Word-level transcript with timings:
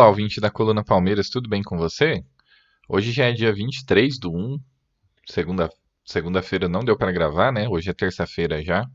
Olá, 0.00 0.08
ouvinte 0.08 0.40
da 0.40 0.50
Coluna 0.50 0.82
Palmeiras, 0.82 1.28
tudo 1.28 1.46
bem 1.46 1.62
com 1.62 1.76
você? 1.76 2.24
Hoje 2.88 3.12
já 3.12 3.26
é 3.26 3.32
dia 3.32 3.52
23 3.52 4.18
do 4.18 4.34
1, 4.34 4.58
segunda, 5.26 5.68
segunda-feira 6.06 6.70
não 6.70 6.80
deu 6.80 6.96
para 6.96 7.12
gravar, 7.12 7.52
né? 7.52 7.68
Hoje 7.68 7.90
é 7.90 7.92
terça-feira 7.92 8.64
já. 8.64 8.86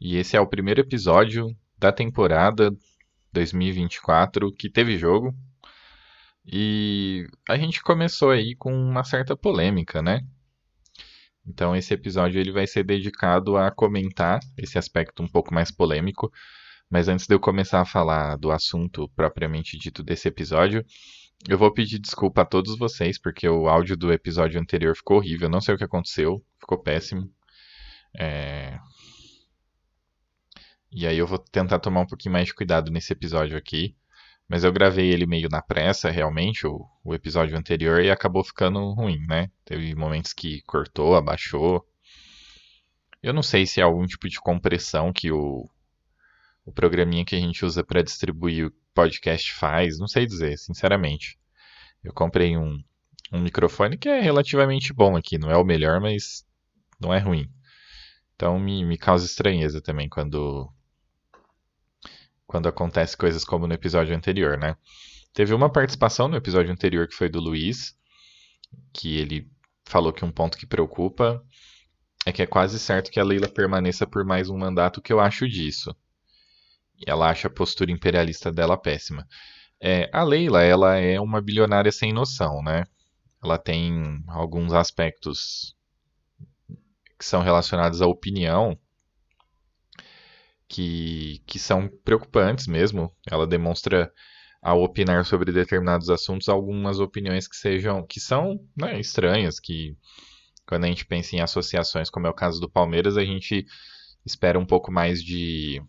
E 0.00 0.16
esse 0.16 0.36
é 0.36 0.40
o 0.40 0.46
primeiro 0.46 0.80
episódio 0.80 1.48
da 1.76 1.90
temporada 1.90 2.70
2024 3.32 4.52
que 4.52 4.70
teve 4.70 4.96
jogo. 4.96 5.34
E 6.46 7.26
a 7.48 7.58
gente 7.58 7.82
começou 7.82 8.30
aí 8.30 8.54
com 8.54 8.72
uma 8.72 9.02
certa 9.02 9.36
polêmica, 9.36 10.00
né? 10.00 10.20
Então 11.44 11.74
esse 11.74 11.92
episódio 11.92 12.40
ele 12.40 12.52
vai 12.52 12.68
ser 12.68 12.84
dedicado 12.84 13.56
a 13.56 13.72
comentar 13.72 14.38
esse 14.56 14.78
aspecto 14.78 15.20
um 15.20 15.26
pouco 15.26 15.52
mais 15.52 15.72
polêmico. 15.72 16.30
Mas 16.92 17.08
antes 17.08 17.26
de 17.26 17.34
eu 17.34 17.40
começar 17.40 17.80
a 17.80 17.86
falar 17.86 18.36
do 18.36 18.52
assunto 18.52 19.08
propriamente 19.16 19.78
dito 19.78 20.02
desse 20.02 20.28
episódio, 20.28 20.84
eu 21.48 21.56
vou 21.56 21.72
pedir 21.72 21.98
desculpa 21.98 22.42
a 22.42 22.44
todos 22.44 22.76
vocês, 22.76 23.18
porque 23.18 23.48
o 23.48 23.66
áudio 23.66 23.96
do 23.96 24.12
episódio 24.12 24.60
anterior 24.60 24.94
ficou 24.94 25.16
horrível. 25.16 25.48
Não 25.48 25.62
sei 25.62 25.74
o 25.74 25.78
que 25.78 25.84
aconteceu, 25.84 26.44
ficou 26.60 26.76
péssimo. 26.76 27.32
É... 28.14 28.78
E 30.90 31.06
aí 31.06 31.16
eu 31.16 31.26
vou 31.26 31.38
tentar 31.38 31.78
tomar 31.78 32.02
um 32.02 32.06
pouquinho 32.06 32.34
mais 32.34 32.48
de 32.48 32.54
cuidado 32.54 32.90
nesse 32.90 33.10
episódio 33.10 33.56
aqui. 33.56 33.96
Mas 34.46 34.62
eu 34.62 34.70
gravei 34.70 35.10
ele 35.10 35.24
meio 35.24 35.48
na 35.48 35.62
pressa, 35.62 36.10
realmente, 36.10 36.66
o, 36.66 36.86
o 37.02 37.14
episódio 37.14 37.56
anterior, 37.56 38.02
e 38.02 38.10
acabou 38.10 38.44
ficando 38.44 38.92
ruim, 38.92 39.18
né? 39.26 39.50
Teve 39.64 39.94
momentos 39.94 40.34
que 40.34 40.60
cortou, 40.66 41.16
abaixou. 41.16 41.88
Eu 43.22 43.32
não 43.32 43.42
sei 43.42 43.64
se 43.64 43.80
é 43.80 43.82
algum 43.82 44.04
tipo 44.04 44.28
de 44.28 44.38
compressão 44.38 45.10
que 45.10 45.32
o, 45.32 45.70
o 46.64 46.72
programinha 46.72 47.24
que 47.24 47.34
a 47.34 47.40
gente 47.40 47.64
usa 47.64 47.82
para 47.82 48.02
distribuir 48.02 48.66
o 48.66 48.72
podcast 48.94 49.52
faz, 49.54 49.98
não 49.98 50.06
sei 50.06 50.26
dizer, 50.26 50.56
sinceramente. 50.58 51.38
Eu 52.02 52.12
comprei 52.12 52.56
um, 52.56 52.82
um 53.32 53.40
microfone 53.40 53.96
que 53.96 54.08
é 54.08 54.20
relativamente 54.20 54.92
bom 54.92 55.16
aqui, 55.16 55.38
não 55.38 55.50
é 55.50 55.56
o 55.56 55.64
melhor, 55.64 56.00
mas 56.00 56.44
não 57.00 57.12
é 57.12 57.18
ruim. 57.18 57.50
Então 58.34 58.58
me, 58.58 58.84
me 58.84 58.98
causa 58.98 59.26
estranheza 59.26 59.80
também 59.80 60.08
quando 60.08 60.72
quando 62.46 62.68
acontece 62.68 63.16
coisas 63.16 63.44
como 63.44 63.66
no 63.66 63.72
episódio 63.72 64.14
anterior, 64.14 64.58
né? 64.58 64.76
Teve 65.32 65.54
uma 65.54 65.72
participação 65.72 66.28
no 66.28 66.36
episódio 66.36 66.70
anterior 66.70 67.08
que 67.08 67.14
foi 67.14 67.30
do 67.30 67.40
Luiz, 67.40 67.96
que 68.92 69.16
ele 69.16 69.50
falou 69.86 70.12
que 70.12 70.24
um 70.24 70.30
ponto 70.30 70.58
que 70.58 70.66
preocupa 70.66 71.42
é 72.26 72.32
que 72.32 72.42
é 72.42 72.46
quase 72.46 72.78
certo 72.78 73.10
que 73.10 73.18
a 73.18 73.24
Leila 73.24 73.48
permaneça 73.48 74.06
por 74.06 74.24
mais 74.24 74.50
um 74.50 74.58
mandato, 74.58 75.00
que 75.00 75.12
eu 75.12 75.18
acho 75.18 75.48
disso. 75.48 75.96
E 77.06 77.10
ela 77.10 77.30
acha 77.30 77.48
a 77.48 77.50
postura 77.50 77.90
imperialista 77.90 78.52
dela 78.52 78.76
péssima. 78.76 79.26
É, 79.80 80.08
a 80.12 80.22
Leila, 80.22 80.62
ela 80.62 80.96
é 80.96 81.20
uma 81.20 81.40
bilionária 81.40 81.90
sem 81.90 82.12
noção, 82.12 82.62
né? 82.62 82.84
Ela 83.42 83.58
tem 83.58 84.22
alguns 84.28 84.72
aspectos 84.72 85.76
que 87.18 87.24
são 87.24 87.42
relacionados 87.42 88.00
à 88.00 88.06
opinião 88.06 88.78
que, 90.68 91.42
que 91.46 91.58
são 91.58 91.88
preocupantes 92.04 92.66
mesmo. 92.66 93.12
Ela 93.28 93.46
demonstra, 93.46 94.12
ao 94.62 94.82
opinar 94.82 95.24
sobre 95.24 95.52
determinados 95.52 96.08
assuntos, 96.08 96.48
algumas 96.48 97.00
opiniões 97.00 97.48
que 97.48 97.56
sejam 97.56 98.06
que 98.06 98.20
são 98.20 98.58
né, 98.76 98.98
estranhas, 99.00 99.58
que 99.58 99.96
quando 100.66 100.84
a 100.84 100.86
gente 100.86 101.04
pensa 101.04 101.36
em 101.36 101.40
associações, 101.40 102.08
como 102.08 102.26
é 102.26 102.30
o 102.30 102.34
caso 102.34 102.60
do 102.60 102.70
Palmeiras, 102.70 103.16
a 103.16 103.24
gente 103.24 103.66
espera 104.24 104.58
um 104.58 104.64
pouco 104.64 104.92
mais 104.92 105.22
de, 105.22 105.82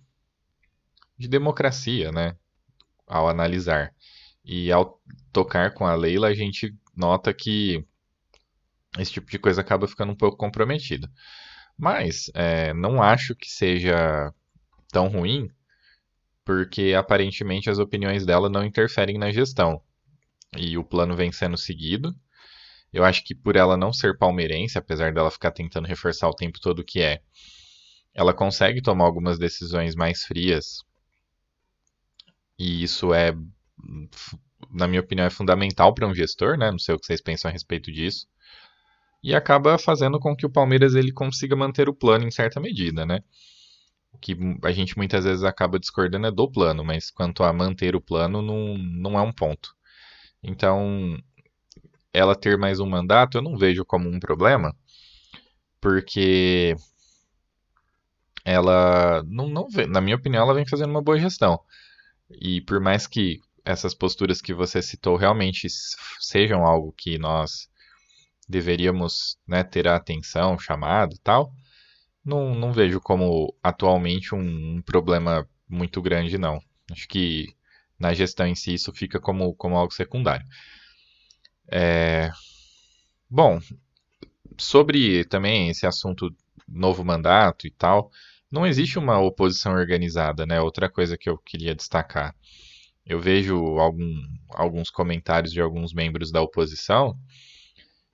de 1.23 1.29
democracia, 1.29 2.11
né? 2.11 2.35
Ao 3.07 3.27
analisar. 3.27 3.93
E 4.43 4.71
ao 4.71 5.01
tocar 5.31 5.73
com 5.73 5.85
a 5.85 5.95
Leila, 5.95 6.27
a 6.27 6.33
gente 6.33 6.75
nota 6.95 7.33
que 7.33 7.85
esse 8.99 9.11
tipo 9.11 9.31
de 9.31 9.39
coisa 9.39 9.61
acaba 9.61 9.87
ficando 9.87 10.11
um 10.11 10.15
pouco 10.15 10.37
comprometido. 10.37 11.09
Mas 11.77 12.29
é, 12.35 12.73
não 12.73 13.01
acho 13.01 13.35
que 13.35 13.49
seja 13.49 14.33
tão 14.91 15.07
ruim, 15.07 15.49
porque 16.45 16.93
aparentemente 16.93 17.69
as 17.69 17.79
opiniões 17.79 18.25
dela 18.25 18.49
não 18.49 18.65
interferem 18.65 19.17
na 19.17 19.31
gestão. 19.31 19.81
E 20.55 20.77
o 20.77 20.83
plano 20.83 21.15
vem 21.15 21.31
sendo 21.31 21.57
seguido. 21.57 22.13
Eu 22.91 23.03
acho 23.03 23.23
que 23.23 23.33
por 23.33 23.55
ela 23.55 23.77
não 23.77 23.91
ser 23.91 24.17
palmeirense, 24.17 24.77
apesar 24.77 25.13
dela 25.13 25.31
ficar 25.31 25.51
tentando 25.51 25.87
reforçar 25.87 26.29
o 26.29 26.35
tempo 26.35 26.59
todo 26.59 26.83
que 26.83 27.01
é, 27.01 27.21
ela 28.13 28.33
consegue 28.33 28.81
tomar 28.81 29.05
algumas 29.05 29.39
decisões 29.39 29.95
mais 29.95 30.23
frias. 30.23 30.83
E 32.57 32.83
isso 32.83 33.13
é, 33.13 33.35
na 34.71 34.87
minha 34.87 35.01
opinião, 35.01 35.25
é 35.25 35.29
fundamental 35.29 35.93
para 35.93 36.07
um 36.07 36.13
gestor, 36.15 36.57
né? 36.57 36.71
Não 36.71 36.79
sei 36.79 36.95
o 36.95 36.99
que 36.99 37.05
vocês 37.05 37.21
pensam 37.21 37.49
a 37.49 37.51
respeito 37.51 37.91
disso. 37.91 38.27
E 39.23 39.33
acaba 39.33 39.77
fazendo 39.77 40.19
com 40.19 40.35
que 40.35 40.45
o 40.45 40.49
Palmeiras 40.49 40.95
ele 40.95 41.11
consiga 41.11 41.55
manter 41.55 41.87
o 41.89 41.93
plano 41.93 42.27
em 42.27 42.31
certa 42.31 42.59
medida, 42.59 43.05
né? 43.05 43.23
Que 44.21 44.37
a 44.63 44.71
gente 44.71 44.97
muitas 44.97 45.25
vezes 45.25 45.43
acaba 45.43 45.79
discordando 45.79 46.27
é 46.27 46.31
do 46.31 46.49
plano, 46.49 46.83
mas 46.83 47.09
quanto 47.11 47.43
a 47.43 47.53
manter 47.53 47.95
o 47.95 48.01
plano, 48.01 48.41
não, 48.41 48.77
não 48.77 49.17
é 49.17 49.21
um 49.21 49.31
ponto. 49.31 49.75
Então, 50.43 51.17
ela 52.13 52.35
ter 52.35 52.57
mais 52.57 52.79
um 52.79 52.85
mandato, 52.87 53.37
eu 53.37 53.41
não 53.41 53.57
vejo 53.57 53.85
como 53.85 54.09
um 54.09 54.19
problema, 54.19 54.75
porque 55.81 56.75
ela, 58.45 59.23
não, 59.23 59.47
não 59.47 59.67
na 59.89 60.01
minha 60.01 60.15
opinião, 60.15 60.43
ela 60.43 60.53
vem 60.53 60.67
fazendo 60.67 60.89
uma 60.89 61.01
boa 61.01 61.19
gestão. 61.19 61.59
E 62.29 62.61
por 62.61 62.79
mais 62.79 63.07
que 63.07 63.39
essas 63.65 63.93
posturas 63.93 64.41
que 64.41 64.53
você 64.53 64.81
citou 64.81 65.15
realmente 65.15 65.67
sejam 66.19 66.65
algo 66.65 66.93
que 66.97 67.17
nós 67.17 67.69
deveríamos 68.47 69.37
né, 69.47 69.63
ter 69.63 69.87
a 69.87 69.95
atenção, 69.95 70.59
chamado 70.59 71.15
e 71.15 71.19
tal, 71.19 71.53
não, 72.23 72.53
não 72.55 72.71
vejo 72.73 72.99
como 72.99 73.53
atualmente 73.61 74.35
um, 74.35 74.77
um, 74.77 74.81
problema 74.81 75.47
muito 75.67 76.01
grande, 76.01 76.37
não. 76.37 76.61
Acho 76.91 77.07
que 77.07 77.55
na 77.97 78.13
gestão 78.13 78.45
em 78.47 78.55
si 78.55 78.73
isso 78.73 78.91
fica 78.93 79.19
como, 79.19 79.53
como 79.55 79.77
algo 79.77 79.93
secundário. 79.93 80.45
É... 81.71 82.29
Bom, 83.29 83.59
sobre 84.57 85.25
também 85.25 85.69
esse 85.69 85.85
assunto 85.85 86.35
novo 86.67 87.03
mandato 87.03 87.67
e 87.67 87.71
tal, 87.71 88.11
não 88.53 88.67
existe 88.67 88.99
uma 88.99 89.19
oposição 89.19 89.73
organizada, 89.73 90.45
né? 90.45 90.61
Outra 90.61 90.87
coisa 90.87 91.17
que 91.17 91.27
eu 91.27 91.39
queria 91.39 91.73
destacar. 91.73 92.35
Eu 93.03 93.19
vejo 93.19 93.55
algum, 93.79 94.21
alguns 94.51 94.91
comentários 94.91 95.51
de 95.51 95.59
alguns 95.59 95.91
membros 95.91 96.31
da 96.31 96.39
oposição 96.39 97.17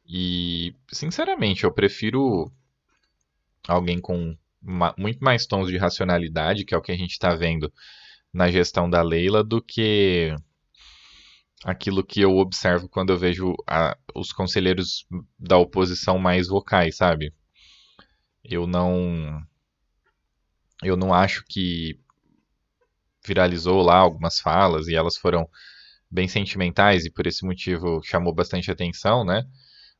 e, 0.08 0.74
sinceramente, 0.92 1.66
eu 1.66 1.74
prefiro 1.74 2.50
alguém 3.68 4.00
com 4.00 4.36
ma 4.62 4.96
muito 4.98 5.19
mais 5.19 5.46
tons 5.46 5.68
de 5.68 5.78
racionalidade, 5.78 6.63
que 6.63 6.74
é 6.74 6.78
o 6.78 6.81
que 6.81 6.94
a 6.94 6.98
gente 6.98 7.12
está 7.12 7.36
vendo 7.36 7.72
na 8.34 8.50
gestão 8.50 8.90
da 8.90 9.02
Leila, 9.02 9.44
do 9.44 9.62
que 9.62 10.34
aquilo 11.66 12.02
que 12.02 12.22
eu 12.22 12.38
observo 12.38 12.88
quando 12.88 13.12
eu 13.12 13.18
vejo 13.18 13.56
a, 13.68 13.98
os 14.16 14.31
conselheiros 14.31 15.06
da 15.38 15.58
oposição 15.58 16.18
mais 16.18 16.48
vocais, 16.48 16.96
sabe? 16.96 17.34
Eu 18.42 18.66
não 18.66 19.44
eu 20.84 20.96
não 20.98 21.14
acho 21.14 21.44
que 21.48 22.00
viralizou 23.26 23.81
lá 23.81 23.98
algumas 23.98 24.40
falas 24.40 24.88
e 24.88 24.96
elas 24.96 25.18
foram 25.18 25.48
bem 26.10 26.28
sentimentais 26.28 27.06
e 27.06 27.12
por 27.12 27.28
esse 27.28 27.46
motivo 27.46 28.02
chamou 28.04 28.34
bastante 28.34 28.72
atenção, 28.72 29.24
né? 29.24 29.44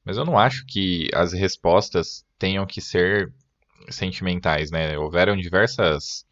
Mas 0.04 0.18
eu 0.18 0.26
não 0.26 0.40
acho 0.40 0.66
que 0.66 1.08
as 1.14 1.34
respostas 1.34 2.26
tenham 2.38 2.66
que 2.66 2.81
ser 2.81 3.34
sentimentais, 3.90 4.72
né? 4.72 4.98
Houveram 4.98 5.38
diversas 5.38 6.26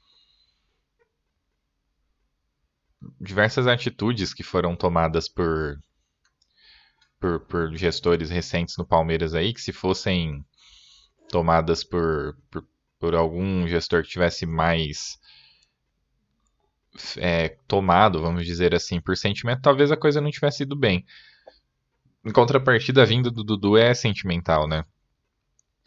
diversas 3.21 3.67
atitudes 3.67 4.33
que 4.33 4.43
foram 4.43 4.75
tomadas 4.75 5.29
por, 5.29 5.79
por, 7.19 7.39
por 7.41 7.75
gestores 7.75 8.29
recentes 8.29 8.75
no 8.77 8.85
Palmeiras 8.85 9.33
aí, 9.33 9.53
que 9.53 9.61
se 9.61 9.71
fossem 9.71 10.43
tomadas 11.29 11.83
por, 11.83 12.37
por, 12.49 12.65
por 12.99 13.15
algum 13.15 13.67
gestor 13.67 14.03
que 14.03 14.09
tivesse 14.09 14.45
mais 14.45 15.19
é, 17.17 17.49
tomado, 17.67 18.21
vamos 18.21 18.45
dizer 18.45 18.73
assim, 18.73 18.99
por 18.99 19.15
sentimento, 19.15 19.61
talvez 19.61 19.91
a 19.91 19.97
coisa 19.97 20.21
não 20.21 20.31
tivesse 20.31 20.63
ido 20.63 20.75
bem. 20.75 21.05
Em 22.25 22.31
contrapartida, 22.31 23.01
a 23.03 23.05
vinda 23.05 23.29
do 23.31 23.43
Dudu 23.43 23.77
é 23.77 23.93
sentimental, 23.93 24.67
né? 24.67 24.83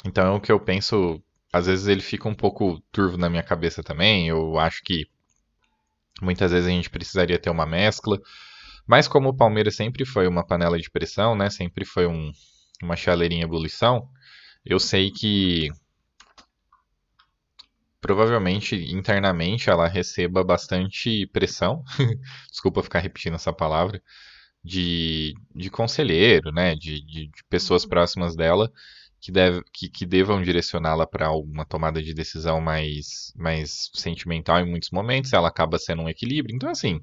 Então 0.04 0.26
é 0.26 0.30
o 0.30 0.40
que 0.40 0.50
eu 0.50 0.58
penso, 0.58 1.22
às 1.52 1.66
vezes 1.66 1.86
ele 1.86 2.00
fica 2.00 2.28
um 2.28 2.34
pouco 2.34 2.80
turvo 2.92 3.16
na 3.18 3.28
minha 3.28 3.42
cabeça 3.42 3.82
também. 3.82 4.28
Eu 4.28 4.58
acho 4.58 4.82
que 4.82 5.06
muitas 6.22 6.52
vezes 6.52 6.66
a 6.66 6.70
gente 6.70 6.88
precisaria 6.88 7.38
ter 7.38 7.50
uma 7.50 7.66
mescla. 7.66 8.18
Mas 8.86 9.06
como 9.06 9.28
o 9.28 9.36
Palmeiras 9.36 9.76
sempre 9.76 10.04
foi 10.04 10.26
uma 10.26 10.46
panela 10.46 10.78
de 10.78 10.90
pressão, 10.90 11.34
né? 11.36 11.50
Sempre 11.50 11.84
foi 11.84 12.06
um, 12.06 12.32
uma 12.82 12.96
chaleirinha 12.96 13.44
ebulição, 13.44 14.08
eu 14.64 14.78
sei 14.78 15.10
que 15.10 15.70
provavelmente 18.00 18.74
internamente 18.76 19.68
ela 19.70 19.86
receba 19.88 20.42
bastante 20.42 21.26
pressão, 21.28 21.84
desculpa 22.50 22.82
ficar 22.82 23.00
repetindo 23.00 23.34
essa 23.34 23.52
palavra, 23.52 24.02
de, 24.62 25.34
de 25.54 25.70
conselheiro, 25.70 26.52
né, 26.52 26.74
de, 26.74 27.00
de, 27.04 27.26
de 27.28 27.44
pessoas 27.48 27.86
próximas 27.86 28.36
dela 28.36 28.70
que, 29.20 29.30
deve, 29.30 29.62
que, 29.72 29.88
que 29.88 30.06
devam 30.06 30.42
direcioná-la 30.42 31.06
para 31.06 31.30
uma 31.32 31.64
tomada 31.64 32.02
de 32.02 32.14
decisão 32.14 32.60
mais, 32.60 33.32
mais 33.36 33.90
sentimental 33.94 34.60
em 34.60 34.68
muitos 34.68 34.90
momentos, 34.90 35.32
ela 35.32 35.48
acaba 35.48 35.78
sendo 35.78 36.02
um 36.02 36.08
equilíbrio. 36.08 36.54
Então, 36.54 36.70
assim, 36.70 37.00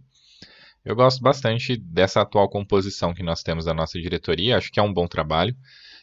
eu 0.83 0.95
gosto 0.95 1.21
bastante 1.21 1.77
dessa 1.77 2.21
atual 2.21 2.49
composição 2.49 3.13
que 3.13 3.21
nós 3.21 3.43
temos 3.43 3.65
da 3.65 3.73
nossa 3.73 3.99
diretoria, 4.01 4.57
acho 4.57 4.71
que 4.71 4.79
é 4.79 4.83
um 4.83 4.93
bom 4.93 5.07
trabalho. 5.07 5.55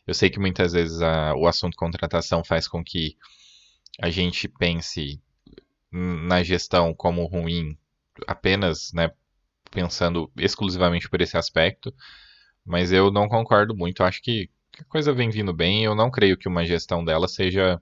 Eu 0.06 0.14
sei 0.14 0.30
que 0.30 0.38
muitas 0.38 0.72
vezes 0.72 1.00
a, 1.00 1.34
o 1.34 1.46
assunto 1.46 1.76
contratação 1.76 2.44
faz 2.44 2.68
com 2.68 2.84
que 2.84 3.16
a 4.00 4.10
gente 4.10 4.48
pense 4.48 5.20
na 5.90 6.42
gestão 6.42 6.92
como 6.92 7.24
ruim 7.26 7.76
apenas, 8.26 8.92
né, 8.92 9.12
pensando 9.70 10.30
exclusivamente 10.36 11.08
por 11.08 11.20
esse 11.20 11.36
aspecto, 11.36 11.94
mas 12.64 12.92
eu 12.92 13.10
não 13.10 13.28
concordo 13.28 13.76
muito. 13.76 14.02
Acho 14.02 14.22
que 14.22 14.48
a 14.78 14.84
coisa 14.84 15.12
vem 15.12 15.30
vindo 15.30 15.52
bem. 15.52 15.84
Eu 15.84 15.94
não 15.94 16.10
creio 16.10 16.36
que 16.36 16.48
uma 16.48 16.64
gestão 16.64 17.04
dela 17.04 17.28
seja 17.28 17.80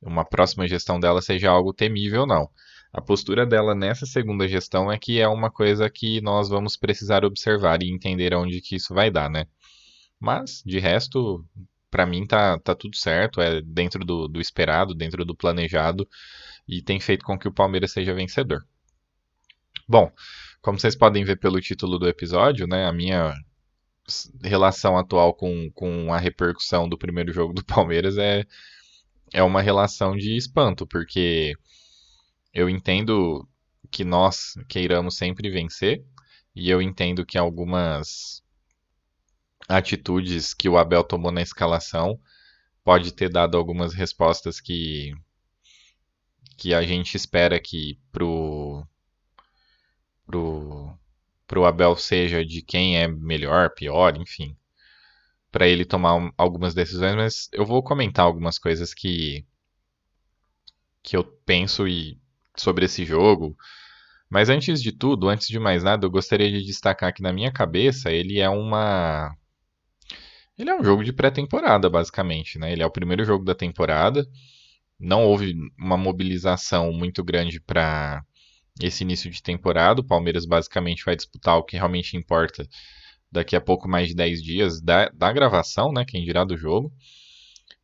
uma 0.00 0.24
próxima 0.24 0.66
gestão 0.66 1.00
dela 1.00 1.22
seja 1.22 1.50
algo 1.50 1.72
temível, 1.72 2.26
não. 2.26 2.48
A 2.92 3.00
postura 3.00 3.44
dela 3.44 3.74
nessa 3.74 4.06
segunda 4.06 4.48
gestão 4.48 4.90
é 4.90 4.98
que 4.98 5.20
é 5.20 5.28
uma 5.28 5.50
coisa 5.50 5.90
que 5.90 6.20
nós 6.20 6.48
vamos 6.48 6.76
precisar 6.76 7.24
observar 7.24 7.82
e 7.82 7.90
entender 7.90 8.34
onde 8.34 8.60
que 8.60 8.76
isso 8.76 8.94
vai 8.94 9.10
dar, 9.10 9.28
né? 9.28 9.46
Mas, 10.18 10.62
de 10.64 10.78
resto, 10.78 11.44
para 11.90 12.06
mim 12.06 12.26
tá, 12.26 12.58
tá 12.58 12.74
tudo 12.74 12.96
certo, 12.96 13.40
é 13.40 13.60
dentro 13.62 14.04
do, 14.04 14.28
do 14.28 14.40
esperado, 14.40 14.94
dentro 14.94 15.24
do 15.24 15.34
planejado 15.34 16.08
e 16.68 16.82
tem 16.82 16.98
feito 17.00 17.24
com 17.24 17.38
que 17.38 17.48
o 17.48 17.52
Palmeiras 17.52 17.92
seja 17.92 18.14
vencedor. 18.14 18.66
Bom, 19.88 20.10
como 20.60 20.78
vocês 20.78 20.96
podem 20.96 21.24
ver 21.24 21.38
pelo 21.38 21.60
título 21.60 21.98
do 21.98 22.08
episódio, 22.08 22.66
né, 22.66 22.86
a 22.86 22.92
minha 22.92 23.34
relação 24.42 24.96
atual 24.96 25.34
com, 25.34 25.70
com 25.72 26.12
a 26.12 26.18
repercussão 26.18 26.88
do 26.88 26.98
primeiro 26.98 27.32
jogo 27.32 27.52
do 27.52 27.64
Palmeiras 27.64 28.18
é, 28.18 28.44
é 29.32 29.42
uma 29.42 29.62
relação 29.62 30.16
de 30.16 30.36
espanto, 30.36 30.86
porque 30.86 31.54
eu 32.52 32.68
entendo 32.68 33.46
que 33.90 34.04
nós 34.04 34.54
queiramos 34.68 35.16
sempre 35.16 35.50
vencer, 35.50 36.04
e 36.54 36.70
eu 36.70 36.80
entendo 36.80 37.26
que 37.26 37.36
algumas 37.36 38.42
atitudes 39.68 40.54
que 40.54 40.68
o 40.68 40.78
Abel 40.78 41.02
tomou 41.04 41.32
na 41.32 41.42
escalação 41.42 42.20
pode 42.84 43.12
ter 43.12 43.28
dado 43.28 43.56
algumas 43.56 43.94
respostas 43.94 44.60
que 44.60 45.12
que 46.56 46.72
a 46.72 46.82
gente 46.82 47.16
espera 47.16 47.60
que 47.60 47.98
pro 48.12 48.86
pro 50.26 50.96
pro 51.46 51.64
Abel 51.64 51.96
seja 51.96 52.44
de 52.44 52.62
quem 52.62 52.98
é 52.98 53.06
melhor, 53.08 53.70
pior, 53.70 54.16
enfim, 54.16 54.56
para 55.52 55.68
ele 55.68 55.84
tomar 55.84 56.32
algumas 56.36 56.74
decisões, 56.74 57.14
mas 57.16 57.48
eu 57.52 57.64
vou 57.64 57.82
comentar 57.82 58.24
algumas 58.24 58.58
coisas 58.58 58.94
que 58.94 59.46
que 61.02 61.16
eu 61.16 61.24
penso 61.24 61.86
e 61.86 62.18
sobre 62.56 62.86
esse 62.86 63.04
jogo. 63.04 63.56
Mas 64.28 64.48
antes 64.48 64.82
de 64.82 64.92
tudo, 64.92 65.28
antes 65.28 65.48
de 65.48 65.58
mais 65.58 65.84
nada, 65.84 66.04
eu 66.04 66.10
gostaria 66.10 66.50
de 66.50 66.64
destacar 66.64 67.12
que 67.14 67.22
na 67.22 67.32
minha 67.32 67.52
cabeça 67.52 68.10
ele 68.10 68.40
é 68.40 68.48
uma 68.48 69.36
ele 70.58 70.70
é 70.70 70.74
um 70.74 70.82
jogo 70.82 71.04
de 71.04 71.12
pré-temporada, 71.12 71.90
basicamente, 71.90 72.58
né? 72.58 72.72
Ele 72.72 72.82
é 72.82 72.86
o 72.86 72.90
primeiro 72.90 73.24
jogo 73.24 73.44
da 73.44 73.54
temporada. 73.54 74.26
Não 74.98 75.24
houve 75.24 75.54
uma 75.78 75.96
mobilização 75.96 76.92
muito 76.92 77.22
grande 77.22 77.60
para 77.60 78.24
esse 78.80 79.04
início 79.04 79.30
de 79.30 79.42
temporada. 79.42 80.00
O 80.00 80.06
Palmeiras 80.06 80.46
basicamente 80.46 81.04
vai 81.04 81.14
disputar 81.14 81.56
o 81.56 81.62
que 81.62 81.76
realmente 81.76 82.16
importa 82.16 82.66
daqui 83.30 83.54
a 83.54 83.60
pouco 83.60 83.88
mais 83.88 84.08
de 84.08 84.14
10 84.14 84.42
dias 84.42 84.80
da, 84.80 85.10
da 85.10 85.32
gravação, 85.32 85.92
né? 85.92 86.04
Quem 86.06 86.24
dirá 86.24 86.44
do 86.44 86.56
jogo. 86.56 86.90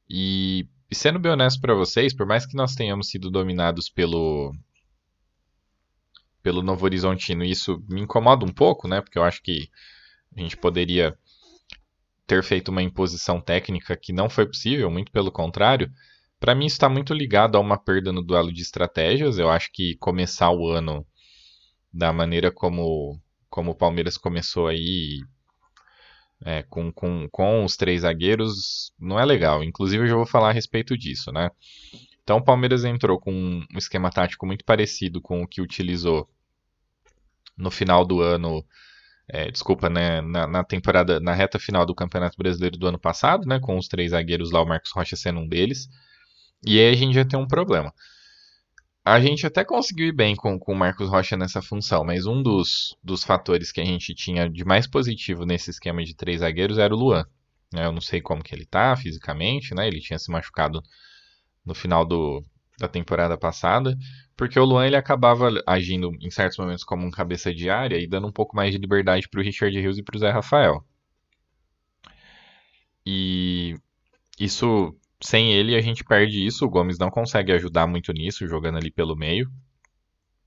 E, 0.09 0.67
sendo 0.91 1.19
bem 1.19 1.33
honesto 1.33 1.61
para 1.61 1.75
vocês, 1.75 2.15
por 2.15 2.27
mais 2.27 2.47
que 2.47 2.57
nós 2.57 2.75
tenhamos 2.75 3.09
sido 3.09 3.31
dominados 3.31 3.91
pelo 3.91 4.53
pelo 6.43 6.61
Novo 6.61 6.85
Horizontino, 6.85 7.45
isso 7.45 7.81
me 7.89 8.01
incomoda 8.01 8.45
um 8.45 8.53
pouco, 8.53 8.89
né? 8.89 9.01
Porque 9.01 9.17
eu 9.17 9.23
acho 9.23 9.41
que 9.43 9.69
a 10.37 10.41
gente 10.41 10.57
poderia 10.57 11.17
ter 12.27 12.43
feito 12.43 12.71
uma 12.71 12.83
imposição 12.83 13.41
técnica 13.41 13.97
que 13.97 14.13
não 14.13 14.29
foi 14.29 14.47
possível, 14.47 14.91
muito 14.91 15.11
pelo 15.13 15.31
contrário. 15.31 15.91
Para 16.39 16.55
mim, 16.55 16.67
isso 16.67 16.75
está 16.75 16.89
muito 16.89 17.15
ligado 17.15 17.57
a 17.57 17.61
uma 17.61 17.79
perda 17.79 18.13
no 18.13 18.23
duelo 18.23 18.53
de 18.53 18.63
estratégias. 18.63 19.39
Eu 19.39 19.51
acho 19.51 19.71
que 19.73 19.97
começar 19.97 20.51
o 20.51 20.69
ano 20.69 21.07
da 21.93 22.13
maneira 22.13 22.51
como, 22.51 23.21
como 23.49 23.73
o 23.73 23.75
Palmeiras 23.75 24.17
começou 24.17 24.67
aí, 24.67 25.21
é, 26.45 26.63
com, 26.65 26.93
com, 26.93 27.29
com 27.31 27.65
os 27.65 27.77
três 27.77 28.03
zagueiros, 28.03 28.93
não 28.99 29.21
é 29.21 29.25
legal. 29.25 29.63
Inclusive, 29.63 30.05
eu 30.05 30.09
já 30.09 30.17
vou 30.17 30.27
falar 30.27 30.51
a 30.51 30.53
respeito 30.53 30.97
disso, 30.97 31.31
né? 31.31 31.51
Então, 32.23 32.39
o 32.39 32.45
Palmeiras 32.45 32.85
entrou 32.85 33.21
com 33.21 33.33
um 33.33 33.79
esquema 33.79 34.11
tático 34.11 34.47
muito 34.47 34.65
parecido 34.65 35.21
com 35.21 35.43
o 35.43 35.47
que 35.47 35.61
utilizou 35.61 36.29
no 37.57 37.71
final 37.71 38.05
do 38.05 38.21
ano 38.21 38.65
é, 39.29 39.51
desculpa, 39.51 39.89
né, 39.89 40.21
na, 40.21 40.47
na, 40.47 40.65
temporada, 40.65 41.21
na 41.21 41.33
reta 41.33 41.59
final 41.59 41.87
do 41.87 41.95
Campeonato 41.95 42.37
Brasileiro 42.37 42.77
do 42.77 42.87
ano 42.87 42.99
passado, 42.99 43.47
né, 43.47 43.59
com 43.61 43.79
os 43.79 43.89
três 43.89 44.11
zagueiros 44.11 44.51
lá, 44.51 44.63
o 44.63 44.67
Marcos 44.67 44.93
Rocha 44.93 45.17
sendo 45.17 45.41
um 45.41 45.49
deles. 45.49 45.89
E 46.65 46.79
aí 46.79 46.93
a 46.93 46.97
gente 46.97 47.15
já 47.15 47.25
tem 47.25 47.39
um 47.39 47.47
problema. 47.47 47.93
A 49.05 49.21
gente 49.21 49.47
até 49.47 49.65
conseguiu 49.65 50.07
ir 50.07 50.13
bem 50.13 50.37
com, 50.37 50.59
com 50.59 50.73
o 50.73 50.77
Marcos 50.77 51.09
Rocha 51.09 51.37
nessa 51.37 51.61
função, 51.61 52.05
mas 52.05 52.27
um 52.27 52.43
dos, 52.43 52.97
dos 53.03 53.25
fatores 53.25 53.73
que 53.73 53.81
a 53.81 53.85
gente 53.85 54.15
tinha 54.15 54.49
de 54.49 54.65
mais 54.65 54.87
positivo 54.87 55.45
nesse 55.45 55.71
esquema 55.71 56.05
de 56.05 56.15
três 56.15 56.41
zagueiros 56.41 56.79
era 56.79 56.95
o 56.95 56.99
Luan. 56.99 57.25
Né, 57.73 57.87
eu 57.87 57.93
não 57.93 58.01
sei 58.01 58.21
como 58.21 58.45
que 58.45 58.55
ele 58.55 58.67
tá 58.67 58.95
fisicamente, 58.97 59.75
né? 59.75 59.89
Ele 59.89 60.01
tinha 60.01 60.19
se 60.19 60.31
machucado 60.31 60.83
no 61.65 61.75
final 61.75 62.05
do, 62.05 62.45
da 62.83 62.89
temporada 62.89 63.39
passada, 63.39 63.97
porque 64.37 64.59
o 64.59 64.65
Luan 64.65 64.87
ele 64.87 64.97
acabava 64.97 65.49
agindo 65.65 66.11
em 66.21 66.31
certos 66.31 66.59
momentos 66.59 66.83
como 66.83 67.07
um 67.07 67.13
cabeça 67.13 67.55
de 67.55 67.71
área 67.71 67.97
e 67.97 68.09
dando 68.09 68.27
um 68.27 68.33
pouco 68.33 68.57
mais 68.57 68.73
de 68.73 68.79
liberdade 68.79 69.29
para 69.29 69.41
o 69.41 69.43
Richard 69.43 69.79
Rios 69.79 69.99
e 69.99 70.03
para 70.03 70.17
o 70.17 70.19
Zé 70.19 70.31
Rafael. 70.31 70.85
E 73.07 73.77
isso, 74.39 74.97
sem 75.23 75.53
ele, 75.53 75.77
a 75.77 75.81
gente 75.81 76.03
perde 76.03 76.45
isso. 76.45 76.67
O 76.67 76.69
Gomes 76.69 76.99
não 76.99 77.09
consegue 77.09 77.53
ajudar 77.53 77.87
muito 77.87 78.13
nisso, 78.13 78.49
jogando 78.49 78.79
ali 78.79 78.91
pelo 78.91 79.15
meio. 79.15 79.49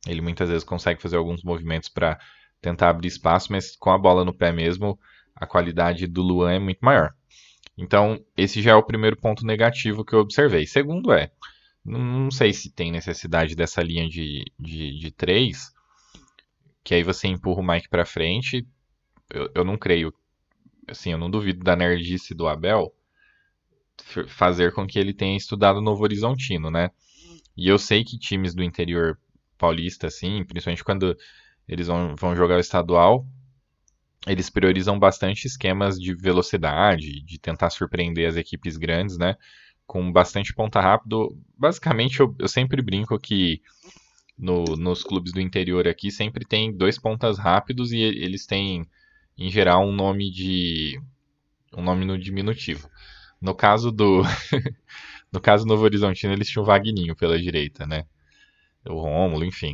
Ele 0.06 0.20
muitas 0.20 0.50
vezes 0.50 0.66
consegue 0.66 1.02
fazer 1.02 1.16
alguns 1.16 1.42
movimentos 1.42 1.88
para 1.88 2.20
tentar 2.62 2.90
abrir 2.90 3.08
espaço, 3.08 3.50
mas 3.50 3.78
com 3.78 3.92
a 3.92 3.98
bola 3.98 4.26
no 4.26 4.34
pé 4.34 4.52
mesmo, 4.52 5.00
a 5.34 5.48
qualidade 5.48 6.06
do 6.06 6.22
Luan 6.22 6.52
é 6.52 6.60
muito 6.60 6.80
maior. 6.82 7.14
Então, 7.78 8.20
esse 8.36 8.62
já 8.62 8.72
é 8.72 8.76
o 8.76 8.84
primeiro 8.84 9.16
ponto 9.16 9.46
negativo 9.46 10.04
que 10.04 10.14
eu 10.14 10.20
observei. 10.20 10.68
Segundo 10.68 11.14
é, 11.14 11.32
não 11.86 12.32
sei 12.32 12.52
se 12.52 12.72
tem 12.72 12.92
necessidade 12.92 13.56
dessa 13.56 13.82
linha 13.82 14.10
de, 14.10 14.46
de, 14.60 14.98
de 14.98 15.12
três, 15.12 15.72
que 16.84 16.96
aí 16.96 17.04
você 17.04 17.28
empurra 17.28 17.62
o 17.62 17.66
Mike 17.66 17.90
para 17.90 18.06
frente. 18.06 18.68
Eu, 19.30 19.50
eu 19.56 19.64
não 19.64 19.78
creio, 19.78 20.14
assim, 20.88 21.12
eu 21.12 21.18
não 21.18 21.30
duvido 21.30 21.64
da 21.64 21.76
nerdice 21.76 22.34
do 22.34 22.48
Abel 22.48 22.94
fazer 24.28 24.74
com 24.74 24.86
que 24.86 25.00
ele 25.00 25.14
tenha 25.14 25.38
estudado 25.38 25.82
Novo 25.82 26.04
Horizontino, 26.04 26.70
né? 26.70 26.92
E 27.56 27.68
eu 27.68 27.78
sei 27.78 28.04
que 28.04 28.18
times 28.18 28.54
do 28.54 28.64
interior 28.64 29.18
paulista, 29.58 30.08
assim, 30.08 30.44
principalmente 30.44 30.84
quando 30.84 31.18
eles 31.68 31.88
vão, 31.88 32.16
vão 32.16 32.36
jogar 32.36 32.58
o 32.58 32.60
estadual, 32.60 33.26
eles 34.28 34.50
priorizam 34.50 34.98
bastante 35.00 35.46
esquemas 35.46 36.00
de 36.00 36.14
velocidade, 36.14 37.22
de 37.22 37.40
tentar 37.40 37.70
surpreender 37.70 38.28
as 38.28 38.36
equipes 38.36 38.76
grandes, 38.76 39.18
né? 39.18 39.36
Com 39.86 40.12
bastante 40.12 40.54
ponta 40.54 40.80
rápido. 40.80 41.38
Basicamente, 41.58 42.20
eu, 42.20 42.36
eu 42.40 42.48
sempre 42.48 42.82
brinco 42.82 43.20
que 43.20 43.62
no, 44.38 44.64
nos 44.76 45.04
clubes 45.04 45.32
do 45.32 45.42
interior 45.42 45.88
aqui 45.88 46.12
sempre 46.12 46.46
tem 46.46 46.76
dois 46.76 46.98
pontas 47.00 47.38
rápidos 47.38 47.92
e 47.92 48.00
eles 48.00 48.46
têm, 48.46 48.86
em 49.38 49.50
geral, 49.50 49.88
um 49.88 49.94
nome 49.94 50.32
de 50.32 51.00
um 51.76 51.82
nome 51.82 52.06
no 52.06 52.18
diminutivo. 52.18 52.90
No 53.42 53.54
caso 53.54 53.92
do 53.92 54.24
no 55.32 55.42
caso 55.42 55.66
do 55.66 55.70
Novo 55.70 55.84
Horizontino, 55.84 56.34
eles 56.34 56.50
tinham 56.50 56.64
o 56.64 56.66
Vagninho 56.66 57.16
pela 57.16 57.40
direita, 57.40 57.86
né? 57.86 58.06
O 58.86 59.02
Rômulo, 59.02 59.44
enfim. 59.44 59.74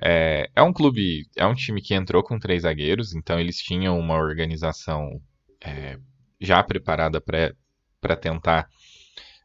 É, 0.00 0.50
é 0.56 0.62
um 0.62 0.72
clube, 0.72 1.28
é 1.36 1.46
um 1.46 1.54
time 1.54 1.80
que 1.80 1.94
entrou 1.94 2.22
com 2.22 2.38
três 2.38 2.62
zagueiros, 2.62 3.14
então 3.14 3.38
eles 3.38 3.58
tinham 3.58 3.98
uma 3.98 4.16
organização 4.16 5.20
é, 5.60 5.96
já 6.40 6.62
preparada 6.62 7.20
para 7.20 8.16
tentar 8.16 8.68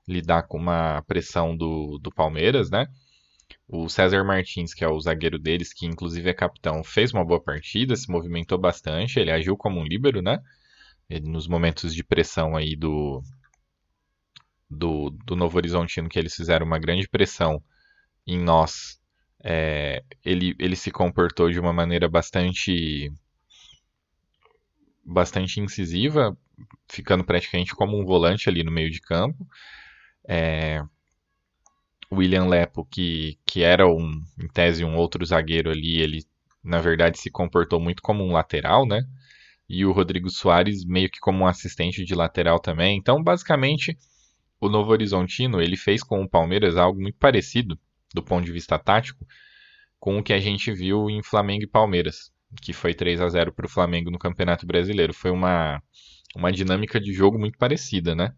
lidar 0.07 0.43
com 0.43 0.57
uma 0.57 1.01
pressão 1.03 1.55
do, 1.55 1.97
do 1.99 2.11
Palmeiras, 2.11 2.69
né? 2.69 2.87
O 3.67 3.89
César 3.89 4.23
Martins, 4.23 4.73
que 4.73 4.83
é 4.83 4.87
o 4.87 4.99
zagueiro 4.99 5.37
deles, 5.37 5.73
que 5.73 5.85
inclusive 5.85 6.29
é 6.29 6.33
capitão, 6.33 6.83
fez 6.83 7.13
uma 7.13 7.25
boa 7.25 7.41
partida, 7.41 7.95
se 7.95 8.09
movimentou 8.09 8.57
bastante, 8.57 9.19
ele 9.19 9.31
agiu 9.31 9.57
como 9.57 9.79
um 9.79 9.83
líbero, 9.83 10.21
né? 10.21 10.39
Ele, 11.09 11.29
nos 11.29 11.47
momentos 11.47 11.93
de 11.93 12.03
pressão 12.03 12.55
aí 12.55 12.75
do, 12.75 13.21
do, 14.69 15.09
do 15.25 15.35
Novo 15.35 15.57
Horizontino, 15.57 16.09
que 16.09 16.19
eles 16.19 16.35
fizeram 16.35 16.65
uma 16.65 16.79
grande 16.79 17.07
pressão 17.07 17.61
em 18.25 18.39
nós, 18.39 18.99
é, 19.43 20.03
ele, 20.23 20.55
ele 20.59 20.75
se 20.75 20.91
comportou 20.91 21.51
de 21.51 21.59
uma 21.59 21.73
maneira 21.73 22.09
bastante 22.09 23.11
bastante 25.05 25.61
incisiva, 25.61 26.37
ficando 26.89 27.23
praticamente 27.23 27.73
como 27.73 27.97
um 27.97 28.05
volante 28.05 28.49
ali 28.49 28.61
no 28.61 28.71
meio 28.71 28.91
de 28.91 28.99
campo. 28.99 29.47
É, 30.27 30.83
William 32.11 32.47
Lepo, 32.47 32.85
que, 32.85 33.37
que 33.45 33.63
era 33.63 33.87
um, 33.87 34.23
em 34.41 34.47
tese 34.47 34.83
um 34.83 34.95
outro 34.95 35.25
zagueiro 35.25 35.69
ali, 35.69 35.99
ele 36.01 36.23
na 36.63 36.79
verdade 36.79 37.17
se 37.17 37.29
comportou 37.29 37.79
muito 37.79 38.01
como 38.01 38.23
um 38.23 38.31
lateral, 38.31 38.85
né? 38.85 39.03
E 39.69 39.85
o 39.85 39.91
Rodrigo 39.91 40.29
Soares 40.29 40.85
meio 40.85 41.09
que 41.09 41.19
como 41.19 41.43
um 41.43 41.47
assistente 41.47 42.03
de 42.05 42.15
lateral 42.15 42.59
também. 42.59 42.97
Então, 42.97 43.21
basicamente, 43.21 43.97
o 44.59 44.69
Novo 44.69 44.91
Horizontino 44.91 45.61
ele 45.61 45.77
fez 45.77 46.03
com 46.03 46.21
o 46.21 46.29
Palmeiras 46.29 46.77
algo 46.77 46.99
muito 47.01 47.17
parecido 47.17 47.77
do 48.13 48.23
ponto 48.23 48.45
de 48.45 48.51
vista 48.51 48.79
tático 48.79 49.25
com 49.99 50.17
o 50.17 50.23
que 50.23 50.33
a 50.33 50.39
gente 50.39 50.71
viu 50.71 51.09
em 51.09 51.21
Flamengo 51.23 51.63
e 51.63 51.67
Palmeiras, 51.67 52.31
que 52.61 52.71
foi 52.71 52.93
3 52.93 53.19
a 53.19 53.29
0 53.29 53.51
para 53.51 53.65
o 53.65 53.69
Flamengo 53.69 54.11
no 54.11 54.19
Campeonato 54.19 54.65
Brasileiro. 54.65 55.13
Foi 55.13 55.31
uma, 55.31 55.81
uma 56.35 56.51
dinâmica 56.51 56.99
de 56.99 57.11
jogo 57.11 57.37
muito 57.37 57.57
parecida, 57.57 58.15
né? 58.15 58.33